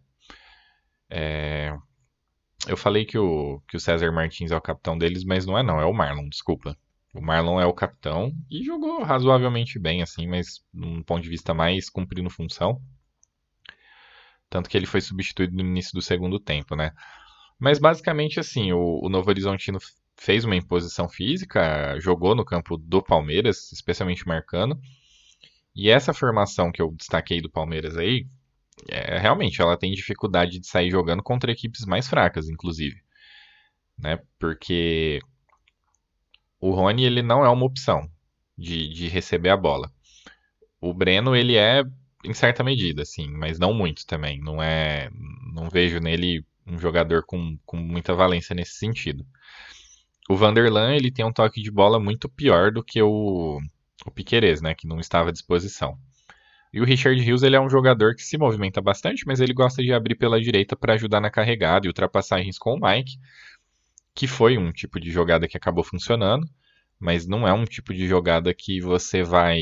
É, 1.10 1.76
eu 2.68 2.78
falei 2.78 3.06
que 3.06 3.18
o, 3.18 3.62
que 3.68 3.78
o 3.78 3.80
César 3.80 4.12
Martins 4.12 4.52
é 4.52 4.58
o 4.58 4.62
capitão 4.62 4.98
deles, 4.98 5.24
mas 5.24 5.46
não 5.46 5.58
é 5.58 5.64
não, 5.64 5.80
é 5.80 5.86
o 5.86 5.94
Marlon, 5.94 6.28
desculpa. 6.30 6.78
O 7.14 7.22
Marlon 7.22 7.60
é 7.60 7.66
o 7.66 7.74
capitão 7.74 8.32
e 8.50 8.64
jogou 8.64 9.02
razoavelmente 9.04 9.80
bem, 9.80 10.02
assim, 10.02 10.28
mas 10.28 10.64
num 10.74 11.02
ponto 11.02 11.24
de 11.24 11.30
vista 11.30 11.54
mais 11.54 11.90
cumprindo 11.90 12.30
função. 12.30 12.82
Tanto 14.50 14.70
que 14.70 14.78
ele 14.78 14.86
foi 14.86 15.02
substituído 15.02 15.56
no 15.56 15.62
início 15.62 15.94
do 15.94 16.02
segundo 16.02 16.40
tempo, 16.40 16.76
né? 16.76 16.92
Mas 17.58 17.80
basicamente 17.80 18.40
assim, 18.40 18.72
o, 18.72 19.00
o 19.04 19.10
Novo 19.10 19.30
Horizontino 19.30 19.80
fez 20.18 20.44
uma 20.44 20.56
imposição 20.56 21.08
física, 21.10 22.00
jogou 22.00 22.36
no 22.36 22.46
campo 22.46 22.78
do 22.78 23.02
Palmeiras, 23.02 23.72
especialmente 23.72 24.28
marcando. 24.28 24.80
E 25.76 25.90
essa 25.90 26.14
formação 26.14 26.72
que 26.72 26.82
eu 26.82 26.92
destaquei 26.92 27.42
do 27.42 27.50
Palmeiras 27.50 27.96
aí, 27.96 28.28
é, 28.88 29.18
realmente 29.18 29.62
ela 29.62 29.78
tem 29.78 29.92
dificuldade 29.92 30.60
de 30.60 30.68
sair 30.68 30.90
jogando 30.90 31.24
contra 31.24 31.52
equipes 31.52 31.86
mais 31.86 32.08
fracas, 32.08 32.50
inclusive. 32.50 33.02
Né? 33.98 34.20
Porque 34.38 35.22
o 36.60 36.72
Rony 36.72 37.06
ele 37.06 37.22
não 37.22 37.44
é 37.44 37.50
uma 37.50 37.66
opção 37.66 38.10
de, 38.58 38.88
de 38.90 39.08
receber 39.08 39.50
a 39.50 39.58
bola. 39.58 39.92
O 40.82 40.94
Breno 40.94 41.36
ele 41.36 41.56
é 41.56 41.84
em 42.24 42.34
certa 42.34 42.64
medida, 42.64 43.06
sim, 43.06 43.30
mas 43.30 43.60
não 43.60 43.74
muito 43.74 44.06
também. 44.06 44.40
Não 44.40 44.62
é, 44.62 45.10
não 45.54 45.70
vejo 45.70 46.00
nele 46.00 46.46
um 46.66 46.78
jogador 46.78 47.24
com, 47.26 47.58
com 47.66 47.78
muita 47.78 48.14
valência 48.14 48.54
nesse 48.54 48.74
sentido. 48.74 49.26
O 50.30 50.36
Vanderlan 50.36 50.94
ele 50.94 51.12
tem 51.12 51.26
um 51.26 51.34
toque 51.34 51.62
de 51.62 51.72
bola 51.72 52.00
muito 52.00 52.30
pior 52.30 52.72
do 52.72 52.84
que 52.84 53.02
o, 53.02 53.60
o 54.06 54.12
Piquerez, 54.12 54.62
né, 54.62 54.76
que 54.76 54.88
não 54.88 55.00
estava 55.00 55.30
à 55.30 55.32
disposição. 55.32 55.98
E 56.72 56.80
o 56.80 56.86
Richard 56.86 57.20
Hills 57.20 57.46
ele 57.46 57.56
é 57.56 57.60
um 57.60 57.70
jogador 57.70 58.16
que 58.16 58.22
se 58.22 58.38
movimenta 58.38 58.80
bastante, 58.80 59.26
mas 59.26 59.40
ele 59.40 59.54
gosta 59.54 59.82
de 59.82 59.92
abrir 59.92 60.16
pela 60.16 60.40
direita 60.40 60.76
para 60.76 60.94
ajudar 60.94 61.20
na 61.20 61.32
carregada 61.32 61.88
e 61.88 61.90
ultrapassagens 61.90 62.58
com 62.60 62.76
o 62.76 62.80
Mike, 62.80 63.18
que 64.14 64.28
foi 64.28 64.58
um 64.58 64.72
tipo 64.72 65.00
de 65.00 65.10
jogada 65.10 65.48
que 65.48 65.58
acabou 65.58 65.84
funcionando, 65.84 66.48
mas 67.00 67.28
não 67.28 67.48
é 67.48 67.54
um 67.54 67.66
tipo 67.66 67.94
de 67.94 68.08
jogada 68.08 68.54
que 68.54 68.80
você 68.82 69.24
vai 69.24 69.62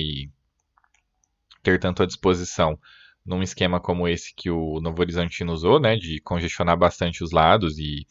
ter 1.64 1.80
tanto 1.80 2.04
à 2.04 2.06
disposição 2.06 2.78
num 3.26 3.44
esquema 3.44 3.80
como 3.80 4.08
esse 4.08 4.34
que 4.34 4.50
o 4.50 4.80
Novo 4.80 5.02
Horizontino 5.02 5.52
usou, 5.52 5.80
né, 5.80 5.98
de 5.98 6.20
congestionar 6.22 6.78
bastante 6.78 7.24
os 7.24 7.32
lados 7.32 7.78
e, 7.78 8.08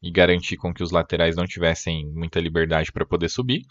e 0.00 0.10
garantir 0.10 0.56
com 0.56 0.72
que 0.72 0.82
os 0.82 0.92
laterais 0.92 1.34
não 1.36 1.44
tivessem 1.44 2.06
muita 2.12 2.40
liberdade 2.40 2.92
para 2.92 3.04
poder 3.04 3.28
subir. 3.28 3.62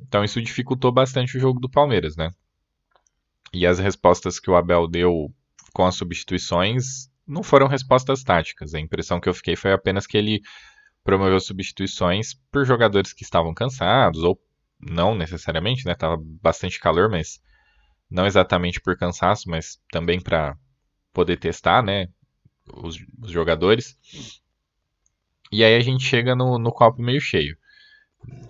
Então 0.00 0.24
isso 0.24 0.40
dificultou 0.40 0.92
bastante 0.92 1.36
o 1.36 1.40
jogo 1.40 1.60
do 1.60 1.68
Palmeiras, 1.68 2.16
né? 2.16 2.32
E 3.52 3.66
as 3.66 3.78
respostas 3.78 4.40
que 4.40 4.50
o 4.50 4.56
Abel 4.56 4.88
deu 4.88 5.32
com 5.74 5.84
as 5.84 5.94
substituições 5.94 7.10
não 7.26 7.42
foram 7.42 7.66
respostas 7.66 8.22
táticas. 8.22 8.74
A 8.74 8.80
impressão 8.80 9.20
que 9.20 9.28
eu 9.28 9.34
fiquei 9.34 9.56
foi 9.56 9.72
apenas 9.72 10.06
que 10.06 10.16
ele 10.16 10.40
promoveu 11.04 11.40
substituições 11.40 12.34
por 12.50 12.64
jogadores 12.64 13.12
que 13.12 13.24
estavam 13.24 13.52
cansados, 13.52 14.22
ou 14.22 14.40
não 14.80 15.14
necessariamente, 15.14 15.84
né? 15.86 15.94
Tava 15.94 16.16
bastante 16.18 16.80
calor, 16.80 17.10
mas 17.10 17.40
não 18.10 18.26
exatamente 18.26 18.80
por 18.80 18.96
cansaço, 18.96 19.48
mas 19.48 19.80
também 19.90 20.20
para 20.20 20.56
poder 21.12 21.38
testar, 21.38 21.82
né? 21.82 22.08
Os, 22.74 22.96
os, 23.20 23.30
jogadores. 23.30 23.96
E 25.50 25.64
aí 25.64 25.76
a 25.76 25.80
gente 25.80 26.04
chega 26.04 26.34
no, 26.34 26.58
no 26.58 26.72
copo 26.72 27.02
meio 27.02 27.20
cheio, 27.20 27.56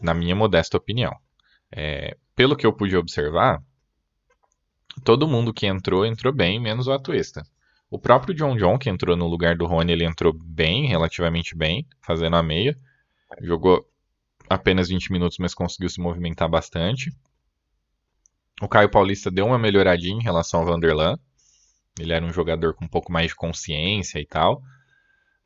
na 0.01 0.15
minha 0.15 0.35
modesta 0.35 0.77
opinião. 0.77 1.13
É, 1.71 2.17
pelo 2.37 2.57
que 2.57 2.67
eu 2.67 2.73
pude 2.73 2.97
observar, 2.97 3.63
todo 5.05 5.29
mundo 5.29 5.53
que 5.53 5.67
entrou, 5.67 6.05
entrou 6.05 6.33
bem, 6.33 6.61
menos 6.61 6.87
o 6.87 6.93
Atuesta. 6.93 7.43
O 7.91 7.99
próprio 7.99 8.35
John 8.35 8.57
John, 8.57 8.79
que 8.79 8.89
entrou 8.89 9.17
no 9.17 9.27
lugar 9.27 9.57
do 9.57 9.67
Rony, 9.67 9.93
ele 9.93 10.05
entrou 10.05 10.33
bem, 10.33 10.87
relativamente 10.87 11.55
bem, 11.55 11.87
fazendo 12.01 12.37
a 12.37 12.43
meia. 12.43 12.77
Jogou 13.41 13.87
apenas 14.49 14.89
20 14.89 15.13
minutos, 15.13 15.39
mas 15.39 15.55
conseguiu 15.55 15.91
se 15.91 16.01
movimentar 16.01 16.49
bastante. 16.49 17.13
O 18.61 18.69
Caio 18.69 18.91
Paulista 18.91 19.31
deu 19.31 19.47
uma 19.47 19.59
melhoradinha 19.59 20.17
em 20.17 20.23
relação 20.23 20.61
ao 20.61 20.67
Vanderlan. 20.67 21.19
Ele 21.99 22.13
era 22.13 22.25
um 22.25 22.33
jogador 22.33 22.75
com 22.75 22.85
um 22.85 22.89
pouco 22.89 23.13
mais 23.13 23.29
de 23.29 23.35
consciência 23.35 24.19
e 24.19 24.25
tal. 24.27 24.63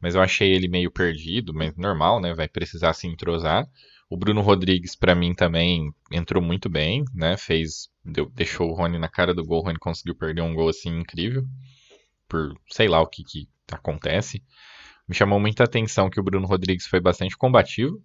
Mas 0.01 0.15
eu 0.15 0.21
achei 0.21 0.53
ele 0.53 0.69
meio 0.69 0.91
perdido, 0.91 1.55
mas 1.55 1.75
normal, 1.77 2.21
né? 2.21 2.35
Vai 2.35 2.47
precisar 2.47 2.93
se 2.93 3.07
entrosar. 3.07 3.67
O 4.09 4.17
Bruno 4.17 4.41
Rodrigues, 4.41 4.95
para 4.95 5.15
mim, 5.15 5.35
também 5.35 5.93
entrou 6.13 6.43
muito 6.43 6.69
bem, 6.69 7.05
né? 7.13 7.37
Fez, 7.37 7.89
deu, 8.05 8.31
deixou 8.31 8.71
o 8.71 8.75
Rony 8.75 8.99
na 8.99 9.09
cara 9.09 9.35
do 9.35 9.45
gol. 9.45 9.61
O 9.61 9.65
Rony 9.65 9.79
conseguiu 9.79 10.15
perder 10.15 10.43
um 10.43 10.55
gol 10.55 10.69
assim 10.69 11.01
incrível, 11.01 11.45
por 12.29 12.55
sei 12.71 12.89
lá 12.89 13.01
o 13.01 13.07
que, 13.07 13.25
que 13.25 13.49
acontece. 13.71 14.43
Me 15.09 15.15
chamou 15.15 15.41
muita 15.41 15.65
atenção 15.65 16.11
que 16.11 16.21
o 16.21 16.23
Bruno 16.23 16.47
Rodrigues 16.47 16.87
foi 16.87 17.01
bastante 17.01 17.37
combativo, 17.37 18.03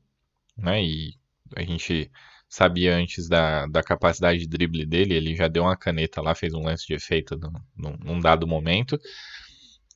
né? 0.57 0.83
E 0.83 1.13
a 1.55 1.63
gente 1.63 2.11
sabia 2.49 2.95
antes 2.95 3.29
da, 3.29 3.65
da 3.67 3.81
capacidade 3.81 4.39
de 4.39 4.47
drible 4.47 4.85
dele, 4.85 5.13
ele 5.13 5.35
já 5.35 5.47
deu 5.47 5.63
uma 5.63 5.77
caneta 5.77 6.21
lá, 6.21 6.35
fez 6.35 6.53
um 6.53 6.63
lance 6.63 6.85
de 6.85 6.93
efeito 6.93 7.39
num, 7.77 7.95
num 8.03 8.19
dado 8.19 8.47
momento. 8.47 8.99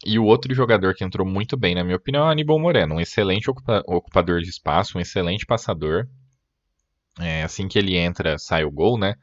E 0.03 0.19
o 0.19 0.25
outro 0.25 0.53
jogador 0.53 0.93
que 0.93 1.03
entrou 1.03 1.25
muito 1.25 1.55
bem, 1.55 1.75
na 1.75 1.83
minha 1.83 1.95
opinião, 1.95 2.25
é 2.25 2.27
o 2.27 2.31
Aníbal 2.31 2.59
Moreno. 2.59 2.95
Um 2.95 2.99
excelente 2.99 3.49
ocupa 3.49 3.83
ocupador 3.87 4.41
de 4.41 4.49
espaço, 4.49 4.97
um 4.97 5.01
excelente 5.01 5.45
passador. 5.45 6.07
É, 7.19 7.43
assim 7.43 7.67
que 7.67 7.79
ele 7.79 7.95
entra, 7.95 8.37
sai 8.37 8.65
o 8.65 8.71
gol, 8.71 8.97
né? 8.99 9.15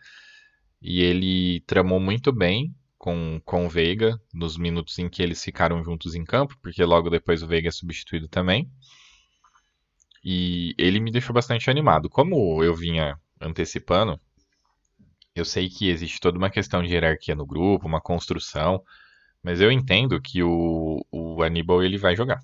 E 0.80 1.00
ele 1.02 1.60
tramou 1.66 2.00
muito 2.00 2.32
bem 2.32 2.74
com, 2.96 3.40
com 3.44 3.66
o 3.66 3.68
Veiga 3.68 4.18
nos 4.32 4.56
minutos 4.56 4.98
em 4.98 5.08
que 5.08 5.22
eles 5.22 5.42
ficaram 5.42 5.82
juntos 5.84 6.14
em 6.14 6.24
campo, 6.24 6.56
porque 6.62 6.82
logo 6.84 7.10
depois 7.10 7.42
o 7.42 7.46
Veiga 7.46 7.68
é 7.68 7.72
substituído 7.72 8.28
também. 8.28 8.70
E 10.24 10.74
ele 10.78 11.00
me 11.00 11.10
deixou 11.10 11.34
bastante 11.34 11.68
animado. 11.68 12.08
Como 12.08 12.62
eu 12.62 12.74
vinha 12.74 13.18
antecipando, 13.40 14.20
eu 15.34 15.44
sei 15.44 15.68
que 15.68 15.88
existe 15.88 16.20
toda 16.20 16.38
uma 16.38 16.50
questão 16.50 16.82
de 16.82 16.92
hierarquia 16.92 17.34
no 17.34 17.46
grupo, 17.46 17.86
uma 17.86 18.00
construção. 18.00 18.82
Mas 19.42 19.60
eu 19.60 19.70
entendo 19.72 20.20
que 20.20 20.42
o, 20.42 21.04
o 21.10 21.42
Aníbal 21.42 21.82
ele 21.82 21.98
vai 21.98 22.16
jogar. 22.16 22.40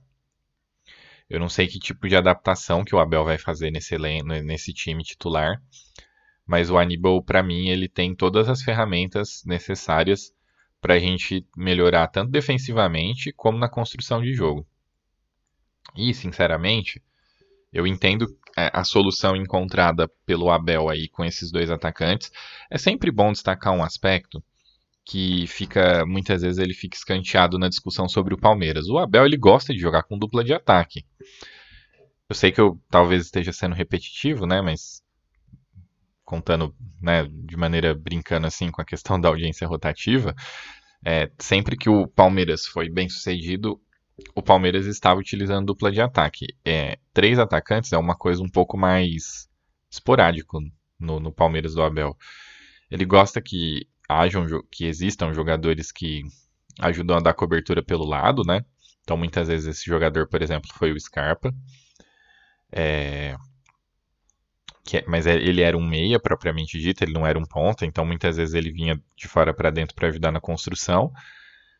Eu 1.28 1.40
não 1.40 1.48
sei 1.48 1.66
que 1.66 1.78
tipo 1.78 2.06
de 2.08 2.16
adaptação 2.16 2.84
que 2.84 2.94
o 2.94 2.98
Abel 2.98 3.24
vai 3.24 3.38
fazer 3.38 3.70
nesse, 3.70 3.96
nesse 4.44 4.72
time 4.74 5.02
titular, 5.02 5.62
mas 6.46 6.70
o 6.70 6.78
Aníbal, 6.78 7.22
para 7.22 7.42
mim, 7.42 7.68
ele 7.68 7.88
tem 7.88 8.14
todas 8.14 8.48
as 8.48 8.62
ferramentas 8.62 9.42
necessárias 9.46 10.34
para 10.80 10.94
a 10.94 10.98
gente 10.98 11.46
melhorar 11.56 12.08
tanto 12.08 12.30
defensivamente 12.32 13.32
como 13.32 13.58
na 13.58 13.68
construção 13.68 14.22
de 14.22 14.34
jogo. 14.34 14.66
E, 15.94 16.14
sinceramente, 16.14 17.02
Eu 17.72 17.86
entendo 17.86 18.26
é, 18.56 18.70
a 18.72 18.84
solução 18.84 19.36
encontrada 19.36 20.08
pelo 20.26 20.50
Abel 20.50 20.88
aí 20.88 21.08
com 21.08 21.24
esses 21.24 21.50
dois 21.50 21.70
atacantes. 21.70 22.32
É 22.70 22.78
sempre 22.78 23.10
bom 23.10 23.32
destacar 23.32 23.74
um 23.74 23.84
aspecto 23.84 24.42
que 25.08 25.46
fica 25.46 26.04
muitas 26.04 26.42
vezes 26.42 26.58
ele 26.58 26.74
fica 26.74 26.94
escanteado 26.94 27.58
na 27.58 27.70
discussão 27.70 28.06
sobre 28.06 28.34
o 28.34 28.38
Palmeiras. 28.38 28.88
O 28.88 28.98
Abel 28.98 29.24
ele 29.24 29.38
gosta 29.38 29.72
de 29.72 29.80
jogar 29.80 30.02
com 30.02 30.18
dupla 30.18 30.44
de 30.44 30.52
ataque. 30.52 31.02
Eu 32.28 32.34
sei 32.34 32.52
que 32.52 32.60
eu 32.60 32.78
talvez 32.90 33.24
esteja 33.24 33.50
sendo 33.50 33.74
repetitivo, 33.74 34.46
né, 34.46 34.60
mas 34.60 35.02
contando, 36.26 36.74
né, 37.00 37.26
de 37.26 37.56
maneira 37.56 37.94
brincando 37.94 38.46
assim 38.46 38.70
com 38.70 38.82
a 38.82 38.84
questão 38.84 39.18
da 39.18 39.30
audiência 39.30 39.66
rotativa, 39.66 40.34
é, 41.02 41.30
sempre 41.38 41.74
que 41.74 41.88
o 41.88 42.06
Palmeiras 42.06 42.66
foi 42.66 42.90
bem 42.90 43.08
sucedido, 43.08 43.80
o 44.34 44.42
Palmeiras 44.42 44.84
estava 44.84 45.18
utilizando 45.18 45.64
dupla 45.64 45.90
de 45.90 46.02
ataque. 46.02 46.48
É, 46.62 46.98
três 47.14 47.38
atacantes 47.38 47.94
é 47.94 47.96
uma 47.96 48.14
coisa 48.14 48.42
um 48.42 48.48
pouco 48.48 48.76
mais 48.76 49.48
esporádico 49.90 50.60
no, 51.00 51.18
no 51.18 51.32
Palmeiras 51.32 51.72
do 51.72 51.82
Abel. 51.82 52.14
Ele 52.90 53.06
gosta 53.06 53.40
que 53.40 53.86
hajam, 54.08 54.46
que 54.70 54.86
existam 54.86 55.32
jogadores 55.34 55.92
que 55.92 56.22
ajudam 56.80 57.16
a 57.16 57.20
dar 57.20 57.34
cobertura 57.34 57.82
pelo 57.82 58.04
lado, 58.04 58.42
né? 58.46 58.64
Então 59.02 59.16
muitas 59.16 59.48
vezes 59.48 59.66
esse 59.66 59.86
jogador, 59.86 60.28
por 60.28 60.42
exemplo, 60.42 60.70
foi 60.74 60.92
o 60.92 61.00
Scarpa. 61.00 61.54
É, 62.72 63.36
é, 64.92 65.04
mas 65.06 65.26
é, 65.26 65.34
ele 65.36 65.60
era 65.60 65.76
um 65.76 65.86
meia 65.86 66.18
propriamente 66.18 66.78
dito, 66.78 67.02
ele 67.02 67.12
não 67.12 67.26
era 67.26 67.38
um 67.38 67.44
ponta, 67.44 67.84
então 67.84 68.04
muitas 68.06 68.36
vezes 68.36 68.54
ele 68.54 68.70
vinha 68.72 69.00
de 69.16 69.28
fora 69.28 69.52
para 69.52 69.70
dentro 69.70 69.94
para 69.94 70.08
ajudar 70.08 70.32
na 70.32 70.40
construção. 70.40 71.12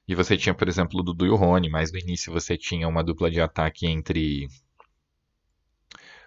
E 0.07 0.15
você 0.15 0.37
tinha, 0.37 0.55
por 0.55 0.69
exemplo, 0.69 1.01
o 1.01 1.03
Dudu 1.03 1.27
e 1.27 1.31
o 1.31 1.37
Rony, 1.37 1.69
mas 1.69 1.93
no 1.93 1.99
início 1.99 2.33
você 2.33 2.57
tinha 2.57 2.89
uma 2.89 3.05
dupla 3.05 3.31
de 3.31 3.41
ataque 3.41 3.87
entre 3.87 4.49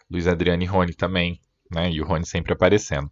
Luiz 0.09 0.27
Adriano 0.27 0.61
e 0.63 0.65
Rony 0.65 0.93
também, 0.93 1.39
né? 1.71 1.91
E 1.91 2.01
o 2.01 2.05
Rony 2.05 2.25
sempre 2.25 2.53
aparecendo. 2.53 3.11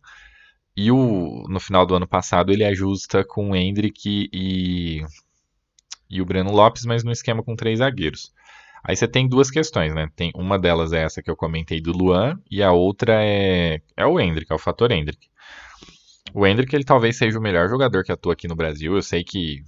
E 0.75 0.91
o, 0.91 1.45
no 1.49 1.59
final 1.59 1.85
do 1.85 1.95
ano 1.95 2.07
passado 2.07 2.51
ele 2.51 2.63
ajusta 2.63 3.23
com 3.23 3.51
o 3.51 3.55
Hendrick 3.55 4.29
e, 4.31 5.01
e 6.09 6.21
o 6.21 6.25
Breno 6.25 6.51
Lopes, 6.51 6.85
mas 6.85 7.03
no 7.03 7.11
esquema 7.11 7.43
com 7.43 7.55
três 7.55 7.79
zagueiros. 7.79 8.31
Aí 8.83 8.95
você 8.95 9.07
tem 9.07 9.27
duas 9.27 9.51
questões, 9.51 9.93
né? 9.93 10.09
Tem, 10.15 10.31
uma 10.35 10.57
delas 10.57 10.93
é 10.93 11.03
essa 11.03 11.21
que 11.21 11.29
eu 11.29 11.35
comentei 11.35 11.81
do 11.81 11.91
Luan, 11.91 12.39
e 12.49 12.63
a 12.63 12.71
outra 12.71 13.21
é, 13.21 13.81
é 13.95 14.05
o 14.05 14.19
Hendrick, 14.19 14.51
é 14.51 14.55
o 14.55 14.59
fator 14.59 14.91
Hendrick. 14.91 15.27
O 16.33 16.45
Hendrick, 16.45 16.73
ele 16.75 16.83
talvez 16.83 17.17
seja 17.17 17.37
o 17.37 17.41
melhor 17.41 17.67
jogador 17.67 18.03
que 18.03 18.11
atua 18.11 18.33
aqui 18.33 18.47
no 18.47 18.55
Brasil. 18.55 18.95
Eu 18.95 19.01
sei 19.01 19.23
que, 19.23 19.63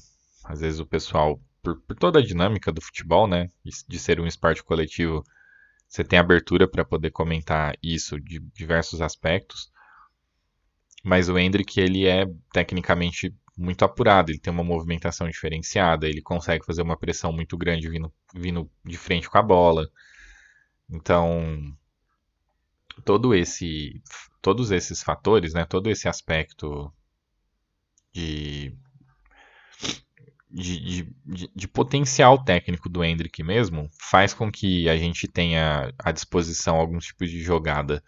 às 0.46 0.62
vezes, 0.62 0.80
o 0.80 0.86
pessoal, 0.86 1.42
por, 1.62 1.82
por 1.82 1.96
toda 1.96 2.20
a 2.20 2.24
dinâmica 2.24 2.72
do 2.72 2.82
futebol, 2.82 3.28
né? 3.28 3.50
De 3.88 4.00
ser 4.00 4.20
um 4.20 4.28
esporte 4.28 4.64
coletivo, 4.64 5.24
você 5.88 6.04
tem 6.04 6.20
abertura 6.20 6.68
para 6.68 6.86
poder 6.86 7.12
comentar 7.12 7.76
isso 7.84 8.20
de 8.20 8.40
diversos 8.56 9.02
aspectos. 9.02 9.70
Mas 11.04 11.30
o 11.30 11.38
Hendrick, 11.38 11.80
ele 11.80 12.06
é 12.08 12.26
tecnicamente 12.54 13.34
muito 13.58 13.84
apurado, 13.84 14.32
ele 14.32 14.40
tem 14.40 14.52
uma 14.54 14.64
movimentação 14.64 15.30
diferenciada, 15.30 16.08
ele 16.08 16.22
consegue 16.22 16.66
fazer 16.66 16.82
uma 16.82 16.98
pressão 16.98 17.32
muito 17.32 17.58
grande 17.58 17.90
vindo, 17.90 18.14
vindo 18.34 18.70
de 18.84 18.98
frente 18.98 19.30
com 19.30 19.38
a 19.38 19.44
bola. 19.44 19.90
Então, 20.90 21.76
todo 23.06 23.34
esse, 23.34 24.02
todos 24.42 24.72
esses 24.72 25.02
fatores, 25.02 25.54
né, 25.54 25.66
todo 25.66 25.90
esse 25.90 26.08
aspecto 26.08 26.92
de, 28.14 28.76
de, 30.50 31.08
de, 31.26 31.52
de, 31.56 31.68
potencial 31.68 32.44
técnico 32.44 32.90
do 32.90 33.04
Hendrick 33.04 33.42
mesmo, 33.44 33.90
faz 34.00 34.34
com 34.34 34.52
que 34.52 34.90
a 34.90 34.98
gente 34.98 35.28
tenha 35.28 35.94
à 35.98 36.12
disposição 36.12 36.76
alguns 36.76 37.06
tipos 37.06 37.30
de 37.30 37.42
jogada 37.42 38.04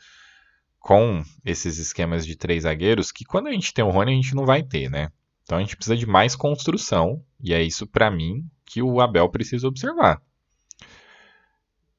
com 0.84 1.24
esses 1.46 1.78
esquemas 1.78 2.26
de 2.26 2.36
três 2.36 2.64
zagueiros, 2.64 3.10
que 3.10 3.24
quando 3.24 3.48
a 3.48 3.54
gente 3.54 3.74
tem 3.74 3.86
o 3.86 3.90
Rony 3.90 4.12
a 4.12 4.16
gente 4.16 4.36
não 4.36 4.46
vai 4.46 4.62
ter, 4.62 4.90
né? 4.90 5.10
Então 5.42 5.58
a 5.58 5.62
gente 5.62 5.78
precisa 5.78 5.96
de 5.96 6.06
mais 6.06 6.36
construção, 6.36 7.24
e 7.42 7.54
é 7.54 7.64
isso 7.64 7.88
para 7.88 8.12
mim 8.12 8.46
que 8.66 8.82
o 8.82 9.00
Abel 9.00 9.30
precisa 9.30 9.66
observar. 9.66 10.22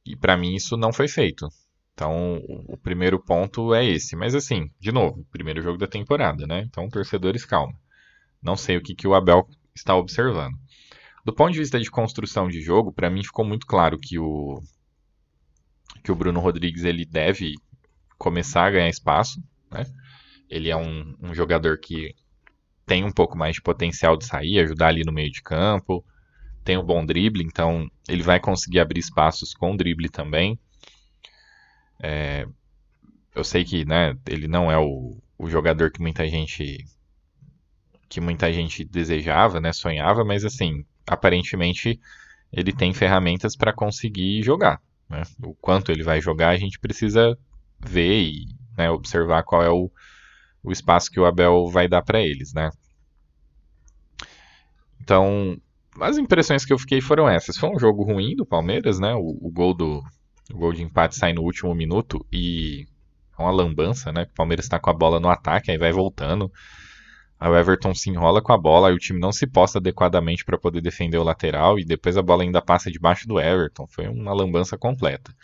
E 0.05 0.15
para 0.15 0.37
mim 0.37 0.55
isso 0.55 0.77
não 0.77 0.93
foi 0.93 1.09
feito. 1.09 1.49
Então 1.95 2.43
o 2.69 2.77
primeiro 2.77 3.19
ponto 3.19 3.73
é 3.73 3.83
esse. 3.83 4.15
Mas 4.15 4.35
assim, 4.35 4.71
de 4.79 4.93
novo, 4.93 5.27
primeiro 5.31 5.63
jogo 5.63 5.79
da 5.79 5.87
temporada, 5.87 6.47
né? 6.47 6.61
Então 6.61 6.91
torcedores, 6.91 7.47
calma. 7.47 7.73
Não 8.43 8.55
sei 8.55 8.77
o 8.77 8.83
que, 8.83 8.95
que 8.95 9.09
o 9.09 9.15
Abel 9.15 9.49
está 9.75 9.97
observando. 9.97 10.59
Do 11.25 11.33
ponto 11.33 11.55
de 11.55 11.59
vista 11.59 11.81
de 11.81 11.91
construção 11.91 12.49
de 12.49 12.61
jogo, 12.61 12.93
para 12.93 13.09
mim 13.09 13.25
ficou 13.25 13.47
muito 13.47 13.67
claro 13.67 13.99
que 13.99 14.19
o 14.19 14.63
que 16.03 16.13
o 16.13 16.15
Bruno 16.15 16.39
Rodrigues 16.39 16.85
ele 16.85 17.07
deve 17.07 17.55
começar 18.19 18.67
a 18.67 18.71
ganhar 18.71 18.89
espaço, 18.89 19.43
né? 19.71 19.85
Ele 20.49 20.71
é 20.71 20.77
um, 20.77 21.17
um 21.21 21.35
jogador 21.35 21.79
que 21.79 22.15
tem 22.87 23.05
um 23.05 23.11
pouco 23.11 23.37
mais 23.37 23.57
de 23.57 23.63
potencial 23.63 24.17
de 24.17 24.27
sair, 24.27 24.61
ajudar 24.61 24.89
ali 24.89 25.03
no 25.05 25.13
meio 25.13 25.31
de 25.31 25.43
campo, 25.43 26.05
tem 26.65 26.79
um 26.79 26.85
bom 26.85 27.05
drible, 27.05 27.45
então 27.45 27.91
ele 28.09 28.23
vai 28.23 28.41
conseguir 28.41 28.81
abrir 28.81 29.01
espaços 29.01 29.55
com 29.55 29.77
drible 29.77 30.09
também. 30.09 30.59
É, 32.03 32.47
eu 33.35 33.45
sei 33.45 33.65
que 33.65 33.85
né, 33.85 34.17
ele 34.27 34.49
não 34.49 34.71
é 34.71 34.79
o, 34.79 35.19
o 35.39 35.49
jogador 35.49 35.91
que 35.91 36.01
muita 36.01 36.27
gente 36.29 36.85
que 38.09 38.21
muita 38.21 38.53
gente 38.53 38.85
desejava, 38.85 39.61
né, 39.61 39.73
sonhava, 39.73 40.25
mas 40.25 40.45
assim, 40.45 40.85
aparentemente 41.07 41.99
ele 42.53 42.73
tem 42.73 42.95
ferramentas 42.95 43.57
para 43.57 43.73
conseguir 43.73 44.43
jogar. 44.43 44.81
Né? 45.09 45.23
O 45.43 45.55
quanto 45.55 45.91
ele 45.91 46.03
vai 46.03 46.21
jogar, 46.21 46.51
a 46.51 46.57
gente 46.57 46.79
precisa 46.79 47.37
ver 47.85 48.23
e 48.23 48.47
né, 48.77 48.91
observar 48.91 49.43
qual 49.43 49.63
é 49.63 49.71
o, 49.71 49.91
o 50.63 50.73
espaço 50.73 51.11
que 51.11 51.21
o 51.21 51.27
Abel 51.27 51.69
vai 51.69 51.89
dar 51.89 52.03
para 52.03 52.21
eles, 52.21 52.53
né? 52.53 52.71
Então, 55.01 55.57
as 56.01 56.17
impressões 56.17 56.65
que 56.65 56.73
eu 56.73 56.79
fiquei 56.79 57.01
foram 57.01 57.29
essas. 57.29 57.57
Foi 57.57 57.69
um 57.69 57.79
jogo 57.79 58.03
ruim 58.03 58.35
do 58.35 58.47
Palmeiras, 58.47 58.99
né? 58.99 59.15
O, 59.15 59.39
o 59.41 59.51
gol 59.51 59.75
do 59.75 60.03
o 60.53 60.59
gol 60.59 60.73
de 60.73 60.83
empate 60.83 61.17
sai 61.17 61.33
no 61.33 61.43
último 61.43 61.75
minuto 61.75 62.25
e 62.31 62.87
é 63.39 63.43
uma 63.43 63.51
lambança, 63.51 64.13
né? 64.13 64.25
O 64.25 64.35
Palmeiras 64.35 64.67
está 64.67 64.79
com 64.79 64.91
a 64.91 64.95
bola 64.95 65.19
no 65.19 65.29
ataque, 65.29 65.71
aí 65.71 65.79
vai 65.79 65.93
voltando. 65.93 66.51
Aí 67.39 67.51
o 67.51 67.57
Everton 67.57 67.95
se 67.95 68.11
enrola 68.11 68.43
com 68.43 68.53
a 68.53 68.59
bola, 68.59 68.89
aí 68.89 68.95
o 68.95 68.99
time 68.99 69.19
não 69.19 69.33
se 69.33 69.47
posta 69.47 69.79
adequadamente 69.79 70.45
para 70.45 70.59
poder 70.59 70.81
defender 70.81 71.19
o 71.19 71.23
lateral 71.23 71.79
e 71.79 71.85
depois 71.85 72.17
a 72.17 72.23
bola 72.23 72.43
ainda 72.43 72.63
passa 72.63 72.91
debaixo 72.91 73.27
do 73.27 73.41
Everton. 73.41 73.87
Foi 73.89 74.07
uma 74.07 74.33
lambança 74.33 74.77
completa 74.79 75.35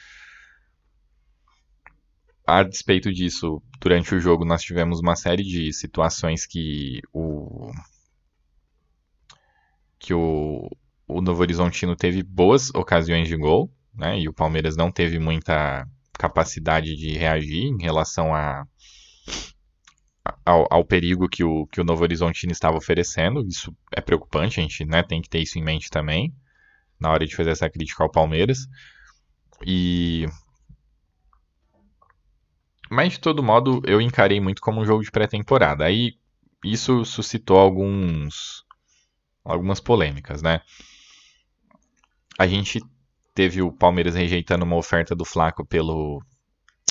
a 2.50 2.62
despeito 2.62 3.12
disso, 3.12 3.62
durante 3.80 4.14
o 4.14 4.20
jogo 4.20 4.44
nós 4.44 4.62
tivemos 4.62 5.00
uma 5.00 5.16
série 5.16 5.42
de 5.42 5.72
situações 5.72 6.46
que 6.46 7.00
o 7.12 7.70
que 9.98 10.14
o, 10.14 10.68
o 11.06 11.20
Novo 11.20 11.42
Horizontino 11.42 11.94
teve 11.94 12.22
boas 12.22 12.70
ocasiões 12.74 13.28
de 13.28 13.36
gol, 13.36 13.70
né? 13.94 14.18
E 14.18 14.28
o 14.28 14.32
Palmeiras 14.32 14.76
não 14.76 14.90
teve 14.90 15.18
muita 15.18 15.86
capacidade 16.14 16.96
de 16.96 17.12
reagir 17.16 17.64
em 17.64 17.80
relação 17.80 18.34
a, 18.34 18.66
ao, 20.44 20.66
ao, 20.70 20.84
perigo 20.84 21.28
que 21.28 21.44
o, 21.44 21.66
que 21.66 21.80
o 21.80 21.84
Novo 21.84 22.02
Horizontino 22.02 22.52
estava 22.52 22.76
oferecendo. 22.76 23.46
Isso 23.46 23.74
é 23.94 24.00
preocupante, 24.00 24.58
a 24.58 24.62
gente 24.62 24.84
né, 24.84 25.02
tem 25.02 25.20
que 25.20 25.28
ter 25.28 25.40
isso 25.40 25.58
em 25.58 25.62
mente 25.62 25.90
também, 25.90 26.34
na 26.98 27.10
hora 27.10 27.26
de 27.26 27.36
fazer 27.36 27.50
essa 27.50 27.68
crítica 27.68 28.02
ao 28.02 28.10
Palmeiras. 28.10 28.66
E 29.66 30.26
mas 32.90 33.12
de 33.12 33.20
todo 33.20 33.42
modo, 33.42 33.81
eu 33.87 34.00
encarei 34.00 34.40
muito 34.40 34.61
como 34.61 34.81
um 34.81 34.85
jogo 34.85 35.03
de 35.03 35.11
pré-temporada. 35.11 35.85
Aí 35.85 36.18
isso 36.64 37.05
suscitou 37.05 37.59
alguns 37.59 38.64
algumas 39.44 39.81
polêmicas, 39.81 40.42
né? 40.42 40.61
A 42.38 42.46
gente 42.46 42.81
teve 43.35 43.62
o 43.62 43.72
Palmeiras 43.72 44.14
rejeitando 44.14 44.64
uma 44.64 44.76
oferta 44.76 45.14
do 45.14 45.24
Flaco 45.24 45.64
pelo 45.64 46.22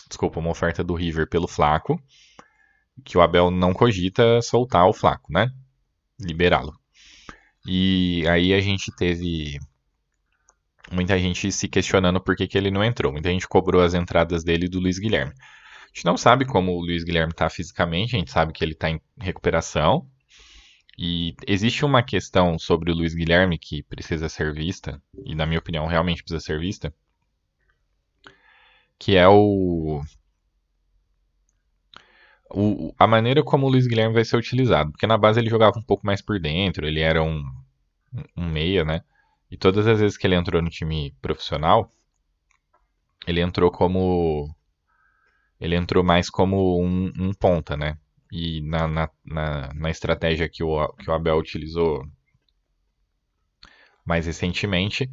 desculpa, 0.07 0.39
uma 0.39 0.49
oferta 0.49 0.83
do 0.83 0.95
River 0.95 1.29
pelo 1.29 1.47
Flaco, 1.47 2.01
que 3.05 3.17
o 3.17 3.21
Abel 3.21 3.51
não 3.51 3.73
cogita 3.73 4.41
soltar 4.41 4.87
o 4.87 4.93
Flaco, 4.93 5.31
né? 5.31 5.51
Liberá-lo. 6.19 6.73
E 7.65 8.27
aí 8.27 8.53
a 8.53 8.59
gente 8.59 8.91
teve 8.95 9.59
muita 10.91 11.17
gente 11.19 11.51
se 11.51 11.67
questionando 11.67 12.19
por 12.19 12.35
que, 12.35 12.47
que 12.47 12.57
ele 12.57 12.71
não 12.71 12.83
entrou. 12.83 13.11
Muita 13.11 13.29
gente 13.29 13.47
cobrou 13.47 13.81
as 13.81 13.93
entradas 13.93 14.43
dele 14.43 14.65
e 14.65 14.69
do 14.69 14.79
Luiz 14.79 14.97
Guilherme. 14.97 15.33
A 15.89 15.95
gente 15.95 16.05
não 16.05 16.17
sabe 16.17 16.45
como 16.45 16.71
o 16.73 16.81
Luiz 16.81 17.03
Guilherme 17.03 17.31
está 17.31 17.49
fisicamente, 17.49 18.15
a 18.15 18.19
gente 18.19 18.31
sabe 18.31 18.53
que 18.53 18.63
ele 18.63 18.73
está 18.73 18.89
em 18.89 19.01
recuperação. 19.19 20.07
E 20.97 21.35
existe 21.47 21.85
uma 21.85 22.03
questão 22.03 22.59
sobre 22.59 22.91
o 22.91 22.95
Luiz 22.95 23.13
Guilherme 23.13 23.57
que 23.57 23.81
precisa 23.83 24.27
ser 24.27 24.53
vista, 24.53 25.01
e 25.25 25.33
na 25.33 25.45
minha 25.45 25.59
opinião 25.59 25.87
realmente 25.87 26.21
precisa 26.21 26.41
ser 26.41 26.59
vista, 26.59 26.93
que 28.99 29.15
é 29.15 29.27
o, 29.27 30.01
o, 32.51 32.93
a 32.99 33.07
maneira 33.07 33.41
como 33.41 33.65
o 33.65 33.69
Luiz 33.69 33.87
Guilherme 33.87 34.13
vai 34.13 34.25
ser 34.25 34.37
utilizado. 34.37 34.91
Porque 34.91 35.07
na 35.07 35.17
base 35.17 35.39
ele 35.39 35.49
jogava 35.49 35.79
um 35.79 35.83
pouco 35.83 36.05
mais 36.05 36.21
por 36.21 36.39
dentro, 36.39 36.85
ele 36.85 36.99
era 36.99 37.23
um, 37.23 37.43
um 38.35 38.45
meia, 38.45 38.83
né? 38.83 39.01
E 39.49 39.57
todas 39.57 39.87
as 39.87 39.99
vezes 39.99 40.17
que 40.17 40.27
ele 40.27 40.35
entrou 40.35 40.61
no 40.61 40.69
time 40.69 41.15
profissional, 41.21 41.91
ele 43.25 43.41
entrou 43.41 43.71
como 43.71 44.53
ele 45.59 45.75
entrou 45.75 46.03
mais 46.03 46.29
como 46.29 46.81
um, 46.81 47.11
um 47.17 47.33
ponta, 47.33 47.75
né? 47.75 47.97
E 48.31 48.61
na, 48.61 48.87
na, 48.87 49.09
na, 49.25 49.73
na, 49.73 49.89
estratégia 49.89 50.47
que 50.47 50.63
o, 50.63 50.87
que 50.93 51.09
o 51.09 51.13
Abel 51.13 51.37
utilizou 51.37 52.05
mais 54.05 54.27
recentemente 54.27 55.09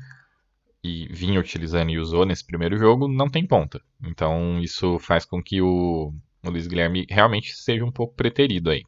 e 0.84 1.08
vinha 1.10 1.40
utilizando 1.40 1.90
e 1.90 1.98
usou 1.98 2.24
nesse 2.24 2.46
primeiro 2.46 2.76
jogo, 2.76 3.08
não 3.08 3.28
tem 3.28 3.46
ponta. 3.46 3.80
Então 4.04 4.60
isso 4.60 4.98
faz 4.98 5.24
com 5.24 5.42
que 5.42 5.60
o, 5.62 6.12
o 6.44 6.50
Luiz 6.50 6.66
Guilherme 6.66 7.06
realmente 7.08 7.54
seja 7.56 7.84
um 7.84 7.92
pouco 7.92 8.14
preterido 8.14 8.70
aí. 8.70 8.82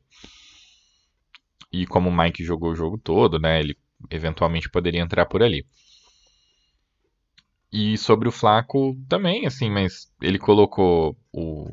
E 1.72 1.86
como 1.86 2.08
o 2.08 2.16
Mike 2.16 2.44
jogou 2.44 2.70
o 2.70 2.76
jogo 2.76 2.98
todo, 2.98 3.38
né? 3.38 3.60
Ele 3.60 3.76
eventualmente 4.10 4.70
poderia 4.70 5.00
entrar 5.00 5.26
por 5.26 5.42
ali. 5.42 5.66
E 7.72 7.98
sobre 7.98 8.28
o 8.28 8.32
Flaco 8.32 8.96
também, 9.08 9.46
assim, 9.46 9.70
mas 9.70 10.10
ele 10.22 10.38
colocou 10.38 11.16
o 11.32 11.70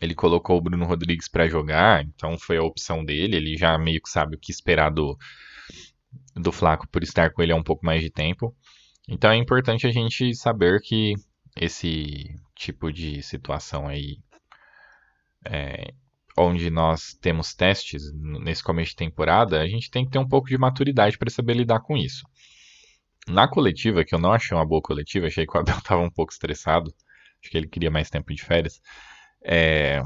ele 0.00 0.14
colocou 0.16 0.58
o 0.58 0.60
Bruno 0.60 0.84
Rodrigues 0.84 1.28
para 1.28 1.46
jogar, 1.48 2.04
então 2.04 2.36
foi 2.36 2.56
a 2.56 2.62
opção 2.62 3.04
dele, 3.04 3.36
ele 3.36 3.56
já 3.56 3.78
meio 3.78 4.02
que 4.02 4.08
sabe 4.10 4.34
o 4.34 4.38
que 4.38 4.50
esperar 4.50 4.90
do 4.90 5.16
do 6.34 6.50
Flaco 6.50 6.88
por 6.88 7.02
estar 7.02 7.30
com 7.32 7.42
ele 7.42 7.52
há 7.52 7.56
um 7.56 7.62
pouco 7.62 7.84
mais 7.86 8.02
de 8.02 8.10
tempo. 8.10 8.54
Então 9.08 9.30
é 9.30 9.36
importante 9.36 9.86
a 9.86 9.90
gente 9.90 10.34
saber 10.34 10.80
que 10.80 11.14
esse 11.56 12.40
tipo 12.54 12.92
de 12.92 13.22
situação 13.22 13.86
aí 13.86 14.18
é, 15.44 15.92
onde 16.36 16.70
nós 16.70 17.14
temos 17.14 17.54
testes 17.54 18.12
nesse 18.14 18.62
começo 18.62 18.90
de 18.90 18.96
temporada, 18.96 19.60
a 19.60 19.66
gente 19.66 19.90
tem 19.90 20.04
que 20.04 20.10
ter 20.10 20.18
um 20.18 20.28
pouco 20.28 20.48
de 20.48 20.56
maturidade 20.56 21.18
para 21.18 21.30
saber 21.30 21.54
lidar 21.54 21.80
com 21.80 21.96
isso. 21.96 22.26
Na 23.28 23.46
coletiva, 23.46 24.04
que 24.04 24.14
eu 24.14 24.18
não 24.18 24.32
achei 24.32 24.56
uma 24.56 24.66
boa 24.66 24.82
coletiva, 24.82 25.26
achei 25.26 25.46
que 25.46 25.56
o 25.56 25.60
Abel 25.60 25.76
estava 25.78 26.02
um 26.02 26.10
pouco 26.10 26.32
estressado, 26.32 26.92
acho 27.40 27.50
que 27.50 27.56
ele 27.56 27.68
queria 27.68 27.90
mais 27.90 28.10
tempo 28.10 28.32
de 28.34 28.42
férias. 28.42 28.80
É... 29.44 30.02